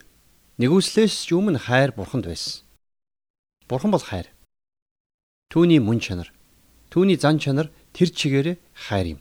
нэгүслээс 0.62 1.28
ч 1.28 1.34
өмнө 1.36 1.60
хайр 1.60 1.92
бурханд 1.98 2.30
байсан. 2.30 2.62
Бурхан 3.68 3.92
бол 3.92 4.06
хайр. 4.06 4.30
Түүний 5.50 5.82
мөн 5.82 6.00
чанар, 6.00 6.30
түүний 6.94 7.18
зан 7.18 7.42
чанар 7.42 7.74
тэр 7.92 8.14
чигээрээ 8.14 8.58
хайр 8.88 9.18
юм. 9.18 9.20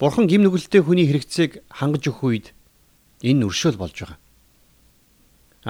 Бурхан 0.00 0.24
гим 0.24 0.42
нүгэлтэй 0.48 0.80
хүний 0.80 1.04
хэрэгцээг 1.04 1.68
хангаж 1.68 2.04
өгөх 2.08 2.22
үед 2.24 2.46
энэ 3.20 3.44
өршөөл 3.44 3.76
болж 3.76 3.96
байгаа 3.98 4.18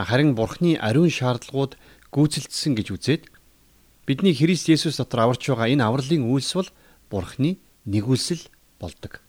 харин 0.04 0.34
Бурхны 0.34 0.76
ариун 0.78 1.10
шаардлагууд 1.10 1.74
гүйцэлдсэн 2.12 2.72
гэж 2.76 2.88
үзээд 2.94 3.22
бидний 4.06 4.34
Христ 4.34 4.68
Есүс 4.68 5.00
дотор 5.00 5.26
аварч 5.26 5.48
байгаа 5.48 5.72
энэ 5.72 5.84
авралын 5.86 6.28
үйлс 6.28 6.52
бол 6.54 6.70
Бурхны 7.10 7.58
нэгүүлсэл 7.88 8.46
болдог. 8.78 9.20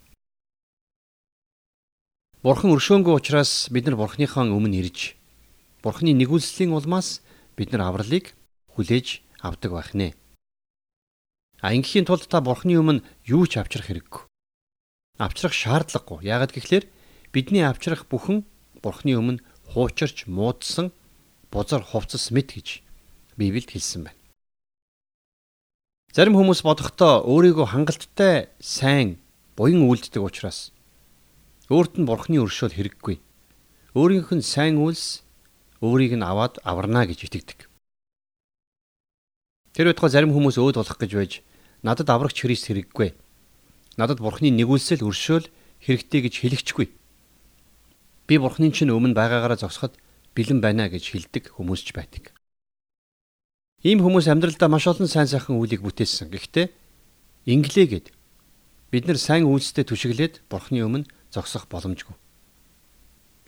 Бурхан 2.44 2.72
өршөөнгөө 2.72 3.20
учраас 3.20 3.68
бид 3.68 3.88
нар 3.88 4.00
Бурхныхаа 4.00 4.48
өмнө 4.48 4.80
ирж 4.80 5.20
Бурхны 5.84 6.16
нэгүүлслийн 6.16 6.72
улмаас 6.72 7.20
бид 7.56 7.72
нар 7.72 7.92
авралыг 7.92 8.36
хүлээж 8.76 9.24
авдаг 9.44 9.72
байх 9.76 9.92
нэ. 9.92 10.16
А 11.60 11.76
ингийн 11.76 12.08
тулд 12.08 12.28
та 12.32 12.40
Бурхны 12.40 12.80
өмнө 12.80 13.04
юу 13.28 13.44
ч 13.48 13.60
авчрах 13.60 13.92
хэрэггүй. 13.92 14.24
Авчрах 15.20 15.52
шаардлагагүй. 15.52 16.24
Яагаад 16.24 16.56
гэвэл 16.56 16.88
бидний 17.36 17.64
авчрах 17.68 18.08
бүхэн 18.08 18.48
Бурхны 18.80 19.20
өмнө 19.20 19.44
хуучирч 19.74 20.26
муудсан 20.26 20.92
бузар 21.52 21.84
хувцас 21.84 22.32
мэт 22.34 22.58
гэж 22.58 22.82
Библиэд 23.38 23.72
хэлсэн 23.72 24.10
байна. 24.10 24.20
Зарим 26.10 26.34
хүмүүс 26.34 26.66
бодохдоо 26.66 27.22
өөрийгөө 27.22 27.70
хангалттай 27.70 28.50
сайн 28.58 29.22
буян 29.54 29.86
үйлддэг 29.86 30.26
учраас 30.26 30.74
өөрт 31.70 32.02
нь 32.02 32.10
бурхны 32.10 32.42
өршөөл 32.42 32.74
хэрэггүй. 32.74 33.22
Өөрийнх 33.94 34.34
нь 34.34 34.42
сайн 34.42 34.82
үйлс 34.82 35.22
өөрийг 35.86 36.18
нь 36.18 36.26
аваад 36.26 36.58
аварна 36.66 37.06
гэж 37.06 37.30
итгэдэг. 37.30 37.70
Тэр 39.78 39.94
байтугай 39.94 40.10
зарим 40.10 40.34
хүмүүс 40.34 40.58
өөд 40.58 40.82
болох 40.82 40.98
гэж 40.98 41.12
байж 41.14 41.34
надад 41.86 42.10
аврагч 42.10 42.42
Христ 42.42 42.74
хэрэггүй. 42.74 43.14
Надад 44.02 44.18
бурхны 44.18 44.50
нэгүүлсэл 44.50 45.06
өршөөл 45.06 45.48
хэрэгтэй 45.86 46.26
гэж 46.26 46.34
хэлэхчгүй. 46.42 46.99
Би 48.30 48.38
бурхны 48.38 48.70
чинь 48.70 48.94
өмнө 48.94 49.18
байгаагаараа 49.18 49.58
зогсоход 49.58 49.98
бэлэн 50.38 50.62
байна 50.62 50.86
гэж 50.86 51.18
хэлдэг 51.18 51.58
хүмүүс 51.58 51.82
ч 51.82 51.98
байдаг. 51.98 52.30
Ийм 53.82 54.06
хүмүүс 54.06 54.30
амьдралдаа 54.30 54.70
маш 54.70 54.86
олон 54.86 55.10
сайн 55.10 55.26
сайхан 55.26 55.58
үйлийг 55.58 55.82
бүтээсэн. 55.82 56.30
Гэхдээ 56.30 56.70
инглээгээд 57.50 58.14
бид 58.94 59.04
нар 59.10 59.18
сайн 59.18 59.50
үйлстэй 59.50 59.82
түшиглээд 59.82 60.46
бурхны 60.46 60.86
өмнө 60.86 61.10
зогсох 61.34 61.66
боломжгүй. 61.66 62.14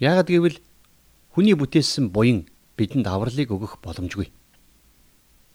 Яагад 0.02 0.34
гэвэл 0.34 0.58
хүний 1.38 1.54
бүтээсэн 1.54 2.10
буян 2.10 2.50
бидэнд 2.74 3.06
авралыг 3.06 3.54
өгөх 3.54 3.86
боломжгүй. 3.86 4.34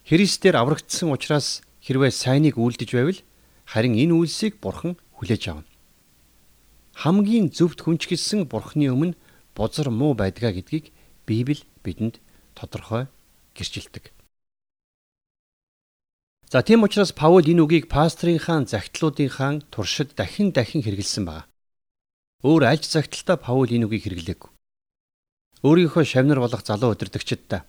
Христээр 0.07 0.55
аврагдсан 0.55 1.11
учраас 1.11 1.67
хэрвээ 1.83 2.15
сайныг 2.15 2.55
үлдэж 2.55 2.95
байвал 2.95 3.19
харин 3.67 3.99
энэ 3.99 4.15
үйлсийг 4.15 4.63
бурхан 4.63 4.95
хүлээж 5.19 5.51
авна. 5.51 5.67
Хамгийн 6.97 7.53
зөвхт 7.53 7.85
хүнчгэлсэн 7.85 8.49
бурханы 8.49 8.89
өмнө 8.89 9.21
бузар 9.53 9.93
муу 9.93 10.17
байдгаа 10.17 10.57
гэдгийг 10.57 10.97
Библи 11.29 11.61
бидэнд 11.85 12.25
тодорхой 12.57 13.13
гэрчилдэг. 13.53 14.17
За 16.49 16.65
тийм 16.65 16.89
учраас 16.89 17.13
Паул 17.13 17.45
энэ 17.45 17.61
үгийг 17.61 17.93
пастрынхаа 17.93 18.65
загтлуудынхаа 18.65 19.61
туршид 19.69 20.17
дахин 20.17 20.57
дахин 20.57 20.81
хэрэгэлсэн 20.81 21.29
байна. 21.29 21.45
Өөр 22.41 22.65
альж 22.65 22.89
загталтаа 22.89 23.37
Паул 23.37 23.69
энэ 23.69 23.85
үгийг 23.85 24.09
хэрэглээгүй. 24.09 24.51
Өөрийнхөө 25.69 26.05
шавнар 26.09 26.41
болох 26.41 26.65
залуу 26.65 26.97
өдөртөгчд 26.97 27.61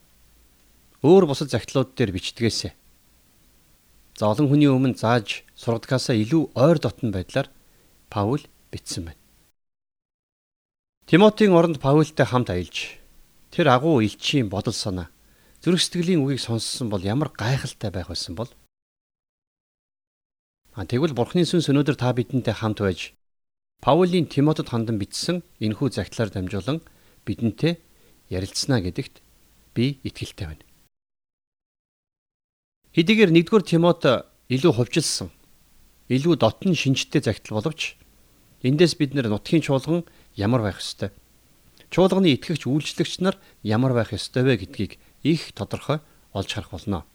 өөр 1.04 1.24
бусад 1.28 1.52
загтлууд 1.52 2.00
дээр 2.00 2.16
бичдгээсэ. 2.16 2.74
За 4.18 4.32
олон 4.32 4.50
хүний 4.50 4.72
өмнө 4.72 4.98
зааж 4.98 5.44
сургадгаасаа 5.54 6.16
илүү 6.18 6.58
ойр 6.58 6.78
дотн 6.82 7.14
байдлаар 7.14 7.52
Паул 8.10 8.42
бичсэн 8.72 9.12
байна. 9.12 9.22
Тимотийн 11.08 11.56
оронд 11.56 11.80
Паултай 11.80 12.26
хамт 12.28 12.50
аялж 12.50 13.00
тэр 13.52 13.72
агуу 13.72 14.02
элчийн 14.04 14.50
бодол 14.50 14.76
санаа 14.76 15.08
зүрх 15.64 15.82
сэтгэлийн 15.82 16.24
үгийг 16.24 16.44
сонссон 16.44 16.90
бол 16.90 17.02
ямар 17.02 17.32
гайхалтай 17.32 17.92
байх 17.92 18.12
байсан 18.12 18.36
бол 18.36 18.52
А 20.78 20.86
тэгвэл 20.86 21.18
Бурхны 21.18 21.42
сүнс 21.42 21.74
өнөөдөр 21.74 21.98
та 21.98 22.14
бидэнтэй 22.14 22.54
хамт 22.54 22.86
байж 22.86 23.18
Паулийн 23.82 24.30
Тимотед 24.30 24.70
хандан 24.70 25.02
бичсэн 25.02 25.42
энэхүү 25.58 25.90
загтлаар 25.90 26.30
дамжуулан 26.30 26.86
бидэнтэй 27.26 27.82
ярилцсна 28.30 28.78
гэдэгт 28.86 29.22
би 29.74 29.98
итгэлтэй 30.06 30.46
байна. 30.46 30.66
Хэдийгээр 32.94 33.32
1-р 33.34 33.64
Тимот 33.66 34.06
илүү 34.50 34.74
хувьчилсан, 34.74 35.30
илүү 36.10 36.36
дотн 36.42 36.74
шинжтэй 36.74 37.22
загтал 37.22 37.58
боловч 37.58 37.98
эндээс 38.64 38.96
бид 38.98 39.14
нутгийн 39.14 39.62
чуулган 39.62 40.06
ямар 40.36 40.62
байх 40.62 40.80
ёстой? 40.80 41.12
Чуулганы 41.90 42.34
итгэгч 42.34 42.66
үйлчлэгч 42.66 43.22
нар 43.22 43.38
ямар 43.64 43.94
байх 43.94 44.14
ёстой 44.14 44.44
вэ 44.44 44.58
гэдгийг 44.58 44.98
их 45.24 45.54
тодорхой 45.54 46.00
олж 46.34 46.50
харах 46.54 46.72
болно. 46.72 47.06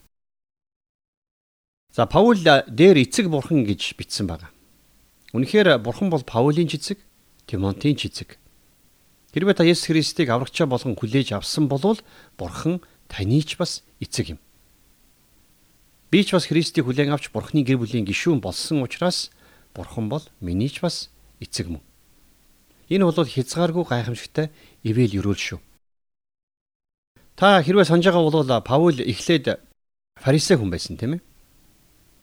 За 1.92 2.06
Паул 2.06 2.38
дээр 2.40 3.04
эцэг 3.04 3.28
бурхан 3.28 3.64
гэж 3.64 3.94
бичсэн 3.98 4.26
байна. 4.26 4.48
Үнэхээр 5.32 5.78
бурхан 5.78 6.08
бол 6.08 6.24
Паулийн 6.24 6.68
ч 6.68 6.80
эцэг, 6.80 6.98
Тимотийн 7.46 7.96
ч 7.96 8.08
эцэг. 8.08 8.38
Хэрвээ 9.34 9.54
та 9.54 9.64
Есүс 9.64 9.88
Христийг 9.92 10.28
аврагчаа 10.32 10.66
болгон 10.66 10.96
хүлээж 10.96 11.36
авсан 11.36 11.68
бол 11.68 12.00
бурхан 12.38 12.80
таны 13.08 13.40
ч 13.44 13.56
бас 13.60 13.84
эцэг 14.00 14.36
юм. 14.36 14.40
Би 16.12 16.20
ч 16.24 16.36
бас 16.36 16.44
Христийг 16.44 16.84
хүлээн 16.84 17.16
авч 17.16 17.32
Бурхны 17.32 17.64
гэр 17.64 17.80
бүлийн 17.80 18.04
гишүүн 18.04 18.44
болсон 18.44 18.84
учраас 18.84 19.32
Бурхан 19.72 20.12
бол 20.12 20.20
миний 20.44 20.68
ч 20.68 20.84
бас 20.84 21.08
эцэг 21.42 21.66
мөн. 21.68 21.82
Энэ 22.88 23.04
бол 23.04 23.26
хязгааргүй 23.26 23.84
гайхамшигтай 23.88 24.50
ивэл 24.86 25.18
өрөөл 25.18 25.42
шүү. 25.42 25.60
Та 27.36 27.62
хэрвээ 27.62 27.88
санаж 27.88 28.06
байгаа 28.06 28.30
бол 28.30 28.60
Паул 28.62 28.96
эхлээд 29.00 29.58
фарисей 30.20 30.56
хүн 30.56 30.70
байсан 30.70 30.96
тийм 30.96 31.18
ээ. 31.18 31.22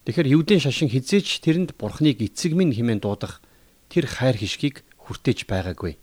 Тэгэхээр 0.05 0.32
Евдийн 0.39 0.62
шашин 0.63 0.89
хизээч 0.89 1.43
тэрэнд 1.43 1.75
Бурхныг 1.75 2.21
эцэг 2.21 2.53
минь 2.55 2.73
хэмээн 2.73 3.03
дуудах 3.03 3.41
тэр 3.89 4.05
хайр 4.08 4.38
хишгийг 4.38 4.86
хүртээж 4.97 5.49
байгаагүй. 5.49 5.97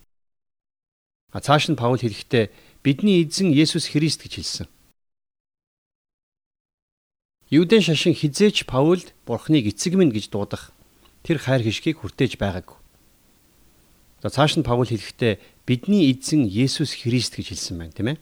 А 1.31 1.39
цааш 1.39 1.71
нь 1.71 1.79
Паул 1.79 1.99
хэлэхдээ 1.99 2.51
бидний 2.83 3.23
эзэн 3.23 3.51
Есүс 3.51 3.91
Христ 3.91 4.23
гэж 4.23 4.33
хэлсэн. 4.37 4.67
Юудын 7.49 7.83
шашин 7.83 8.11
хизээч 8.11 8.67
Паулд 8.67 9.15
Бурхныг 9.25 9.71
эцэг 9.71 9.95
минь 9.95 10.11
гэж 10.11 10.31
дуудах 10.31 10.71
тэр 11.23 11.39
хайр 11.39 11.63
хишгийг 11.63 12.03
хүртээж 12.03 12.35
байгаагүй. 12.39 12.75
Цааш 14.29 14.57
нь 14.59 14.67
Паул 14.67 14.87
хэлэхдээ 14.87 15.65
бидний 15.67 16.11
эзэн 16.11 16.47
Есүс 16.47 16.97
Христ 16.97 17.37
гэж 17.37 17.53
хэлсэн 17.53 17.75
байна, 17.77 17.93
тийм 17.95 18.07
ээ. 18.13 18.17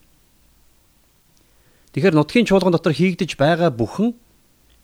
Тэгэхээр 1.94 2.16
нутгийн 2.16 2.48
чуулган 2.48 2.74
дотор 2.76 2.92
хийгдэж 2.92 3.40
байгаа 3.40 3.72
бүхэн 3.72 4.16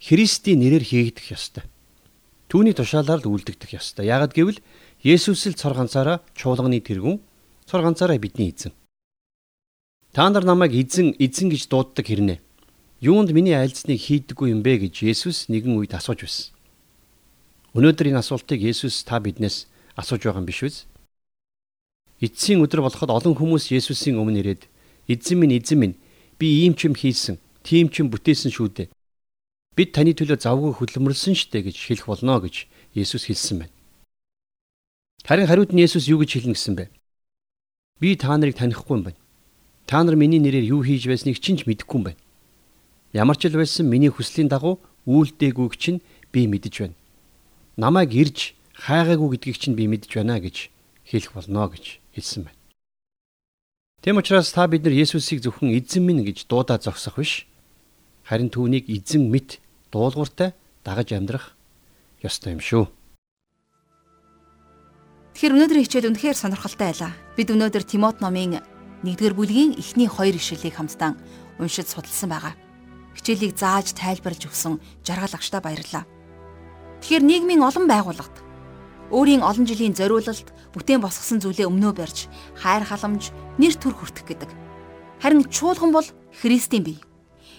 Христийн 0.01 0.59
нэрээр 0.63 0.85
хийгдэх 0.85 1.35
ёстой. 1.35 1.63
Түүний 2.47 2.73
тушаалаар 2.75 3.21
л 3.21 3.31
үлдэгдэх 3.31 3.77
ёстой. 3.77 4.07
Яагад 4.09 4.33
гэвэл 4.33 4.59
Есүс 5.03 5.45
л 5.49 5.59
цор 5.59 5.77
ганцаараа 5.77 6.23
чуулганы 6.37 6.79
тэргүүн, 6.81 7.19
цор 7.67 7.81
ганцаараа 7.81 8.17
бидний 8.21 8.49
эзэн. 8.49 8.73
Та 10.13 10.29
нар 10.29 10.45
намайг 10.45 10.73
эзэн, 10.75 11.15
эзэн 11.19 11.49
гэж 11.49 11.67
дууддаг 11.71 12.05
хэрнээ 12.05 12.39
юунд 13.01 13.33
миний 13.33 13.57
айлзныг 13.57 13.97
хийдэггүй 13.97 14.53
юм 14.53 14.61
бэ 14.61 14.85
гэж 14.85 15.01
Есүс 15.01 15.49
нэгэн 15.49 15.73
үед 15.73 15.97
асууж 15.97 16.21
байсан. 16.21 16.53
Өнөөдөр 17.73 18.13
энэ 18.13 18.21
асуултыг 18.21 18.61
Есүс 18.61 19.01
та 19.01 19.17
биднээс 19.17 19.65
асууж 19.97 20.21
байгаа 20.21 20.45
юм 20.45 20.45
биш 20.45 20.61
үү? 20.61 20.69
Эцсийн 22.21 22.61
өдөр 22.61 22.85
болоход 22.85 23.09
олон 23.09 23.33
хүмүүс 23.33 23.73
Есүсийн 23.73 24.21
өмнө 24.21 24.45
ирээд 24.45 24.69
эзэн 25.09 25.41
минь 25.41 25.57
эзэн 25.57 25.77
минь 25.81 25.95
би 26.37 26.61
ийм 26.61 26.77
ч 26.77 26.85
юм 26.85 26.93
хийсэн, 26.93 27.41
тийм 27.65 27.89
ч 27.89 28.05
юм 28.05 28.13
бүтээсэн 28.13 28.53
шүү 28.53 28.69
дээ. 28.69 28.87
Бид 29.73 29.89
таны 29.97 30.13
төлөө 30.13 30.37
завгүй 30.37 30.77
хөдөлмөрлсөн 30.77 31.33
штэ 31.33 31.65
гэж 31.65 31.77
хэлэх 31.81 32.05
болно 32.05 32.37
гэж 32.37 32.69
Есүс 32.93 33.25
хэлсэн 33.25 33.65
байна. 33.65 33.73
Харин 35.25 35.49
хариуд 35.49 35.73
нь 35.73 35.81
Есүс 35.81 36.05
юу 36.13 36.21
гэж 36.21 36.37
хэлнэ 36.37 36.53
гэсэн 36.53 36.75
бэ? 36.77 36.85
Би 37.97 38.13
та 38.13 38.37
нарыг 38.37 38.53
танихгүй 38.53 39.01
юм 39.01 39.03
байна. 39.09 39.19
Та 39.89 40.05
нар 40.05 40.13
миний 40.13 40.37
нэрээр 40.37 40.77
юу 40.77 40.85
хийж 40.85 41.09
байсныг 41.09 41.41
чинь 41.41 41.57
ч 41.57 41.65
мэдэхгүй 41.65 41.97
юм 41.97 42.05
байна. 42.05 42.21
Ямар 43.17 43.33
ч 43.33 43.49
л 43.49 43.57
байсан 43.57 43.89
миний 43.89 44.13
хүслийн 44.13 44.45
дагуу 44.45 44.77
үйлдээгүйг 45.09 45.73
чинь 45.73 46.05
би 46.29 46.45
мэдэж 46.45 46.85
байна. 46.85 46.97
Намайг 47.81 48.13
ирж 48.13 48.53
хайгаагүй 48.77 49.41
гэдгийг 49.41 49.57
чинь 49.57 49.73
би 49.73 49.89
мэдэж 49.89 50.21
байна 50.21 50.37
гэж 50.37 50.69
хэлэх 51.11 51.35
болно 51.35 51.67
гэж 51.67 51.99
хэлсэн 52.15 52.47
байна. 52.47 52.59
Тэм 54.01 54.17
учраас 54.17 54.49
та 54.55 54.65
бид 54.71 54.87
нар 54.87 54.95
Есүсийг 54.95 55.43
зөвхөн 55.43 55.75
эзэн 55.75 56.01
минь 56.07 56.23
гэж 56.23 56.47
дуудаа 56.47 56.79
зогсох 56.79 57.19
биш. 57.19 57.45
Харин 58.23 58.49
түүнийг 58.49 58.87
эзэн 58.87 59.27
мэт 59.27 59.59
дуулууртай 59.91 60.55
дагаж 60.87 61.11
амьдрах 61.11 61.53
ёстой 62.23 62.55
юм 62.55 62.63
шүү. 62.63 62.87
Тэгэхээр 65.35 65.53
өнөөдрийн 65.53 65.85
хичээл 65.85 66.09
үнэхээр 66.09 66.37
сонирхолтой 66.39 66.87
байлаа. 66.89 67.13
Бид 67.37 67.53
өнөөдөр 67.53 67.83
Тимот 67.85 68.23
номын 68.23 68.63
1-р 69.05 69.33
бүлгийн 69.35 69.77
эхний 69.77 70.09
2 70.09 70.39
ишлэлийг 70.39 70.79
хамтдаа 70.79 71.13
уншиж 71.61 71.93
судалсан 71.93 72.29
байгаа 72.31 72.53
хичээлийг 73.15 73.57
зааж 73.57 73.91
тайлбарлаж 73.93 74.47
өгсөн 74.47 74.79
жаргал 75.03 75.35
агштай 75.35 75.61
баярлалаа. 75.61 76.07
Тэгэхээр 77.01 77.23
нийгмийн 77.25 77.65
олон 77.65 77.85
байгууллагад 77.87 78.35
өөрийн 79.11 79.43
олон 79.43 79.67
жилийн 79.67 79.93
зориулалт 79.93 80.47
бүтээн 80.73 81.03
босгосон 81.03 81.43
зүйлээ 81.43 81.67
өмнөө 81.67 81.93
барьж 81.93 82.31
хайр 82.55 82.83
халамж 82.87 83.35
нэр 83.59 83.75
төр 83.75 83.93
хүртэх 83.93 84.25
гэдэг. 84.25 84.49
Харин 85.19 85.43
чуулган 85.51 85.91
бол 85.91 86.07
Христийн 86.41 86.83
бие. 86.83 87.03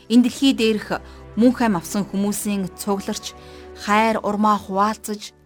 Энэ 0.08 0.26
дэлхий 0.26 0.56
дээрх 0.56 1.04
мөнх 1.36 1.60
ам 1.62 1.76
авсан 1.76 2.08
хүмүүсийн 2.08 2.72
цугларч 2.76 3.36
хайр 3.84 4.18
урмаа 4.24 4.58
хуваалцаж 4.58 5.36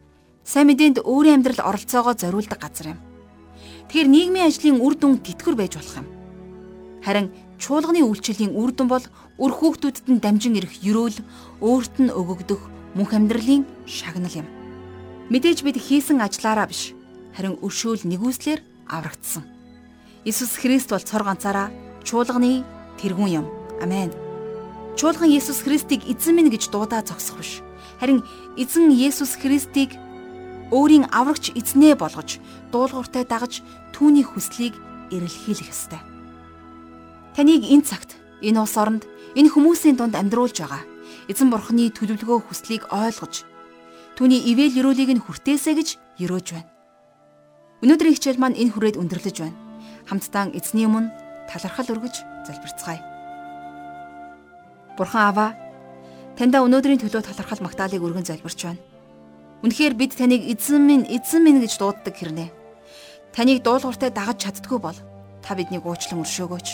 сайн 0.46 0.66
мэдээнд 0.70 1.02
өөрийн 1.02 1.42
амьдрал 1.42 1.74
оролцоогоо 1.74 2.14
зориулдаг 2.14 2.58
газар 2.62 2.94
юм. 2.94 2.98
Тэгэхээр 3.90 4.08
нийгмийн 4.10 4.46
ажлын 4.46 4.82
үр 4.82 4.94
дүн 4.94 5.18
тэтгэр 5.22 5.54
байж 5.58 5.74
болох 5.74 5.96
юм. 6.00 6.08
Харин 7.02 7.30
чуулганы 7.58 8.02
үйлчлэлийн 8.06 8.54
үр 8.54 8.70
дүн 8.74 8.88
бол 8.90 9.04
үр 9.38 9.52
хүүхдүүдэд 9.54 10.06
нь 10.10 10.22
дамжин 10.22 10.58
ирэх 10.58 10.82
ерөөл 10.82 11.18
өөрт 11.62 11.94
нь 12.02 12.10
өгөгдөх 12.10 12.62
мөнх 12.94 13.12
амьдралын 13.14 13.62
шагнал 13.86 14.34
юм. 14.42 14.55
Мэдээж 15.26 15.66
бид 15.66 15.76
хийсэн 15.82 16.22
ажлаараа 16.22 16.70
биш 16.70 16.94
харин 17.34 17.58
өршөөл 17.58 18.06
нэгүслэр 18.06 18.62
аврагдсан. 18.86 19.42
Иесус 20.22 20.54
Христ 20.54 20.94
бол 20.94 21.02
цор 21.02 21.26
ганцаараа 21.26 21.74
чуулганы 22.06 22.62
тэргүүн 23.02 23.42
юм. 23.42 23.46
Амен. 23.82 24.14
Чуулган 24.94 25.34
Иесус 25.34 25.66
Христийг 25.66 26.06
эзэн 26.06 26.38
минь 26.38 26.50
гэж 26.54 26.70
дуудаа 26.70 27.02
зогсох 27.02 27.42
биш. 27.42 27.58
Харин 27.98 28.22
эзэн 28.54 28.94
Есүс 28.94 29.34
Христийг 29.34 29.98
өөрийн 30.70 31.10
аврагч 31.10 31.50
эзнээ 31.58 31.98
болгож 31.98 32.38
дуулууртай 32.70 33.26
дагаж 33.26 33.66
түүний 33.98 34.22
хүслийг 34.22 34.78
эрэлхийлэх 35.10 35.74
ёстой. 35.74 36.02
Таныг 37.34 37.66
энэ 37.66 37.82
цагт 37.82 38.14
энэ 38.46 38.62
улс 38.62 38.78
оронд 38.78 39.10
энэ 39.34 39.50
хүмүүсийн 39.50 39.98
дунд 39.98 40.14
амьдруулж 40.14 40.62
байгаа 40.62 40.82
эзэн 41.26 41.50
бурхны 41.50 41.90
төлөвлөгөө 41.90 42.38
хүслийг 42.46 42.86
ойлгож 42.94 43.55
түүний 44.16 44.40
ивэл 44.48 44.80
өрөөлийг 44.80 45.12
нь 45.12 45.20
хүртээсэ 45.20 45.76
гэж 45.76 45.88
өрөөж 46.24 46.46
байна. 46.56 46.72
Өнөөдрийн 47.84 48.16
хичээл 48.16 48.40
маань 48.40 48.56
энэ 48.56 48.72
хүрээд 48.72 48.96
өндөрлөж 48.96 49.36
байна. 49.44 49.60
Хамтдаа 50.08 50.48
эзний 50.56 50.88
өмнө 50.88 51.12
талархал 51.52 51.92
өргөж 51.92 52.24
залбирцгаая. 52.48 53.04
Бурхан 54.96 55.28
Аваа 55.28 55.50
таньда 56.40 56.64
өнөөдрийн 56.64 57.04
төлөө 57.04 57.28
талархал 57.28 57.60
магтаалыг 57.60 58.00
өргөн 58.00 58.24
залбирч 58.24 58.64
байна. 58.64 58.80
Үнэхээр 59.60 59.92
бид 59.92 60.16
таныг 60.16 60.48
эзэн 60.48 60.80
минь 60.80 61.04
эзэн 61.04 61.44
минь 61.44 61.60
гэж 61.60 61.76
дууддаг 61.76 62.16
хэрнээ. 62.16 62.48
Таныг 63.36 63.60
дуулууртай 63.60 64.08
дагаж 64.08 64.40
чаддгүй 64.40 64.80
бол 64.80 64.96
та 65.44 65.52
биднийг 65.52 65.84
уучлан 65.84 66.24
өршөөгөөч. 66.24 66.68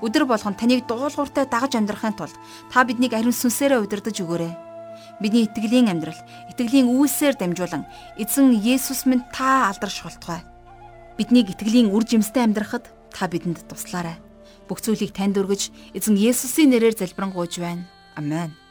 Өдөр 0.00 0.24
болгон 0.24 0.56
таныг 0.56 0.88
дуулууртай 0.88 1.44
дагаж 1.44 1.76
амьдрахын 1.76 2.16
тулд 2.16 2.36
та 2.72 2.80
биднийг 2.88 3.12
ариун 3.12 3.36
сүнсээрээ 3.36 3.84
удирдах 3.84 4.16
өгөөрэй. 4.16 4.71
Бидний 5.20 5.46
итгэлийн 5.46 5.90
амьдрал, 5.90 6.18
итгэлийн 6.50 6.88
үйлсээр 6.90 7.36
дамжуулан 7.38 7.86
эзэн 8.18 8.54
Есүс 8.56 9.06
минь 9.06 9.26
та 9.34 9.68
алдарш 9.70 10.02
болтугай. 10.02 10.42
Биднийг 11.18 11.50
итгэлийн 11.52 11.90
үр 11.90 12.04
жимстэй 12.06 12.46
амьдрахад 12.46 12.88
та 13.10 13.28
бидэнд 13.28 13.66
туслаарай. 13.68 14.16
Бүх 14.68 14.80
зүйлийг 14.80 15.12
танд 15.12 15.36
өргөж 15.36 15.72
эзэн 15.92 16.16
Есүсийн 16.16 16.72
нэрээр 16.72 16.96
залбирanгуйж 16.96 17.60
байна. 17.60 17.84
Амен. 18.16 18.61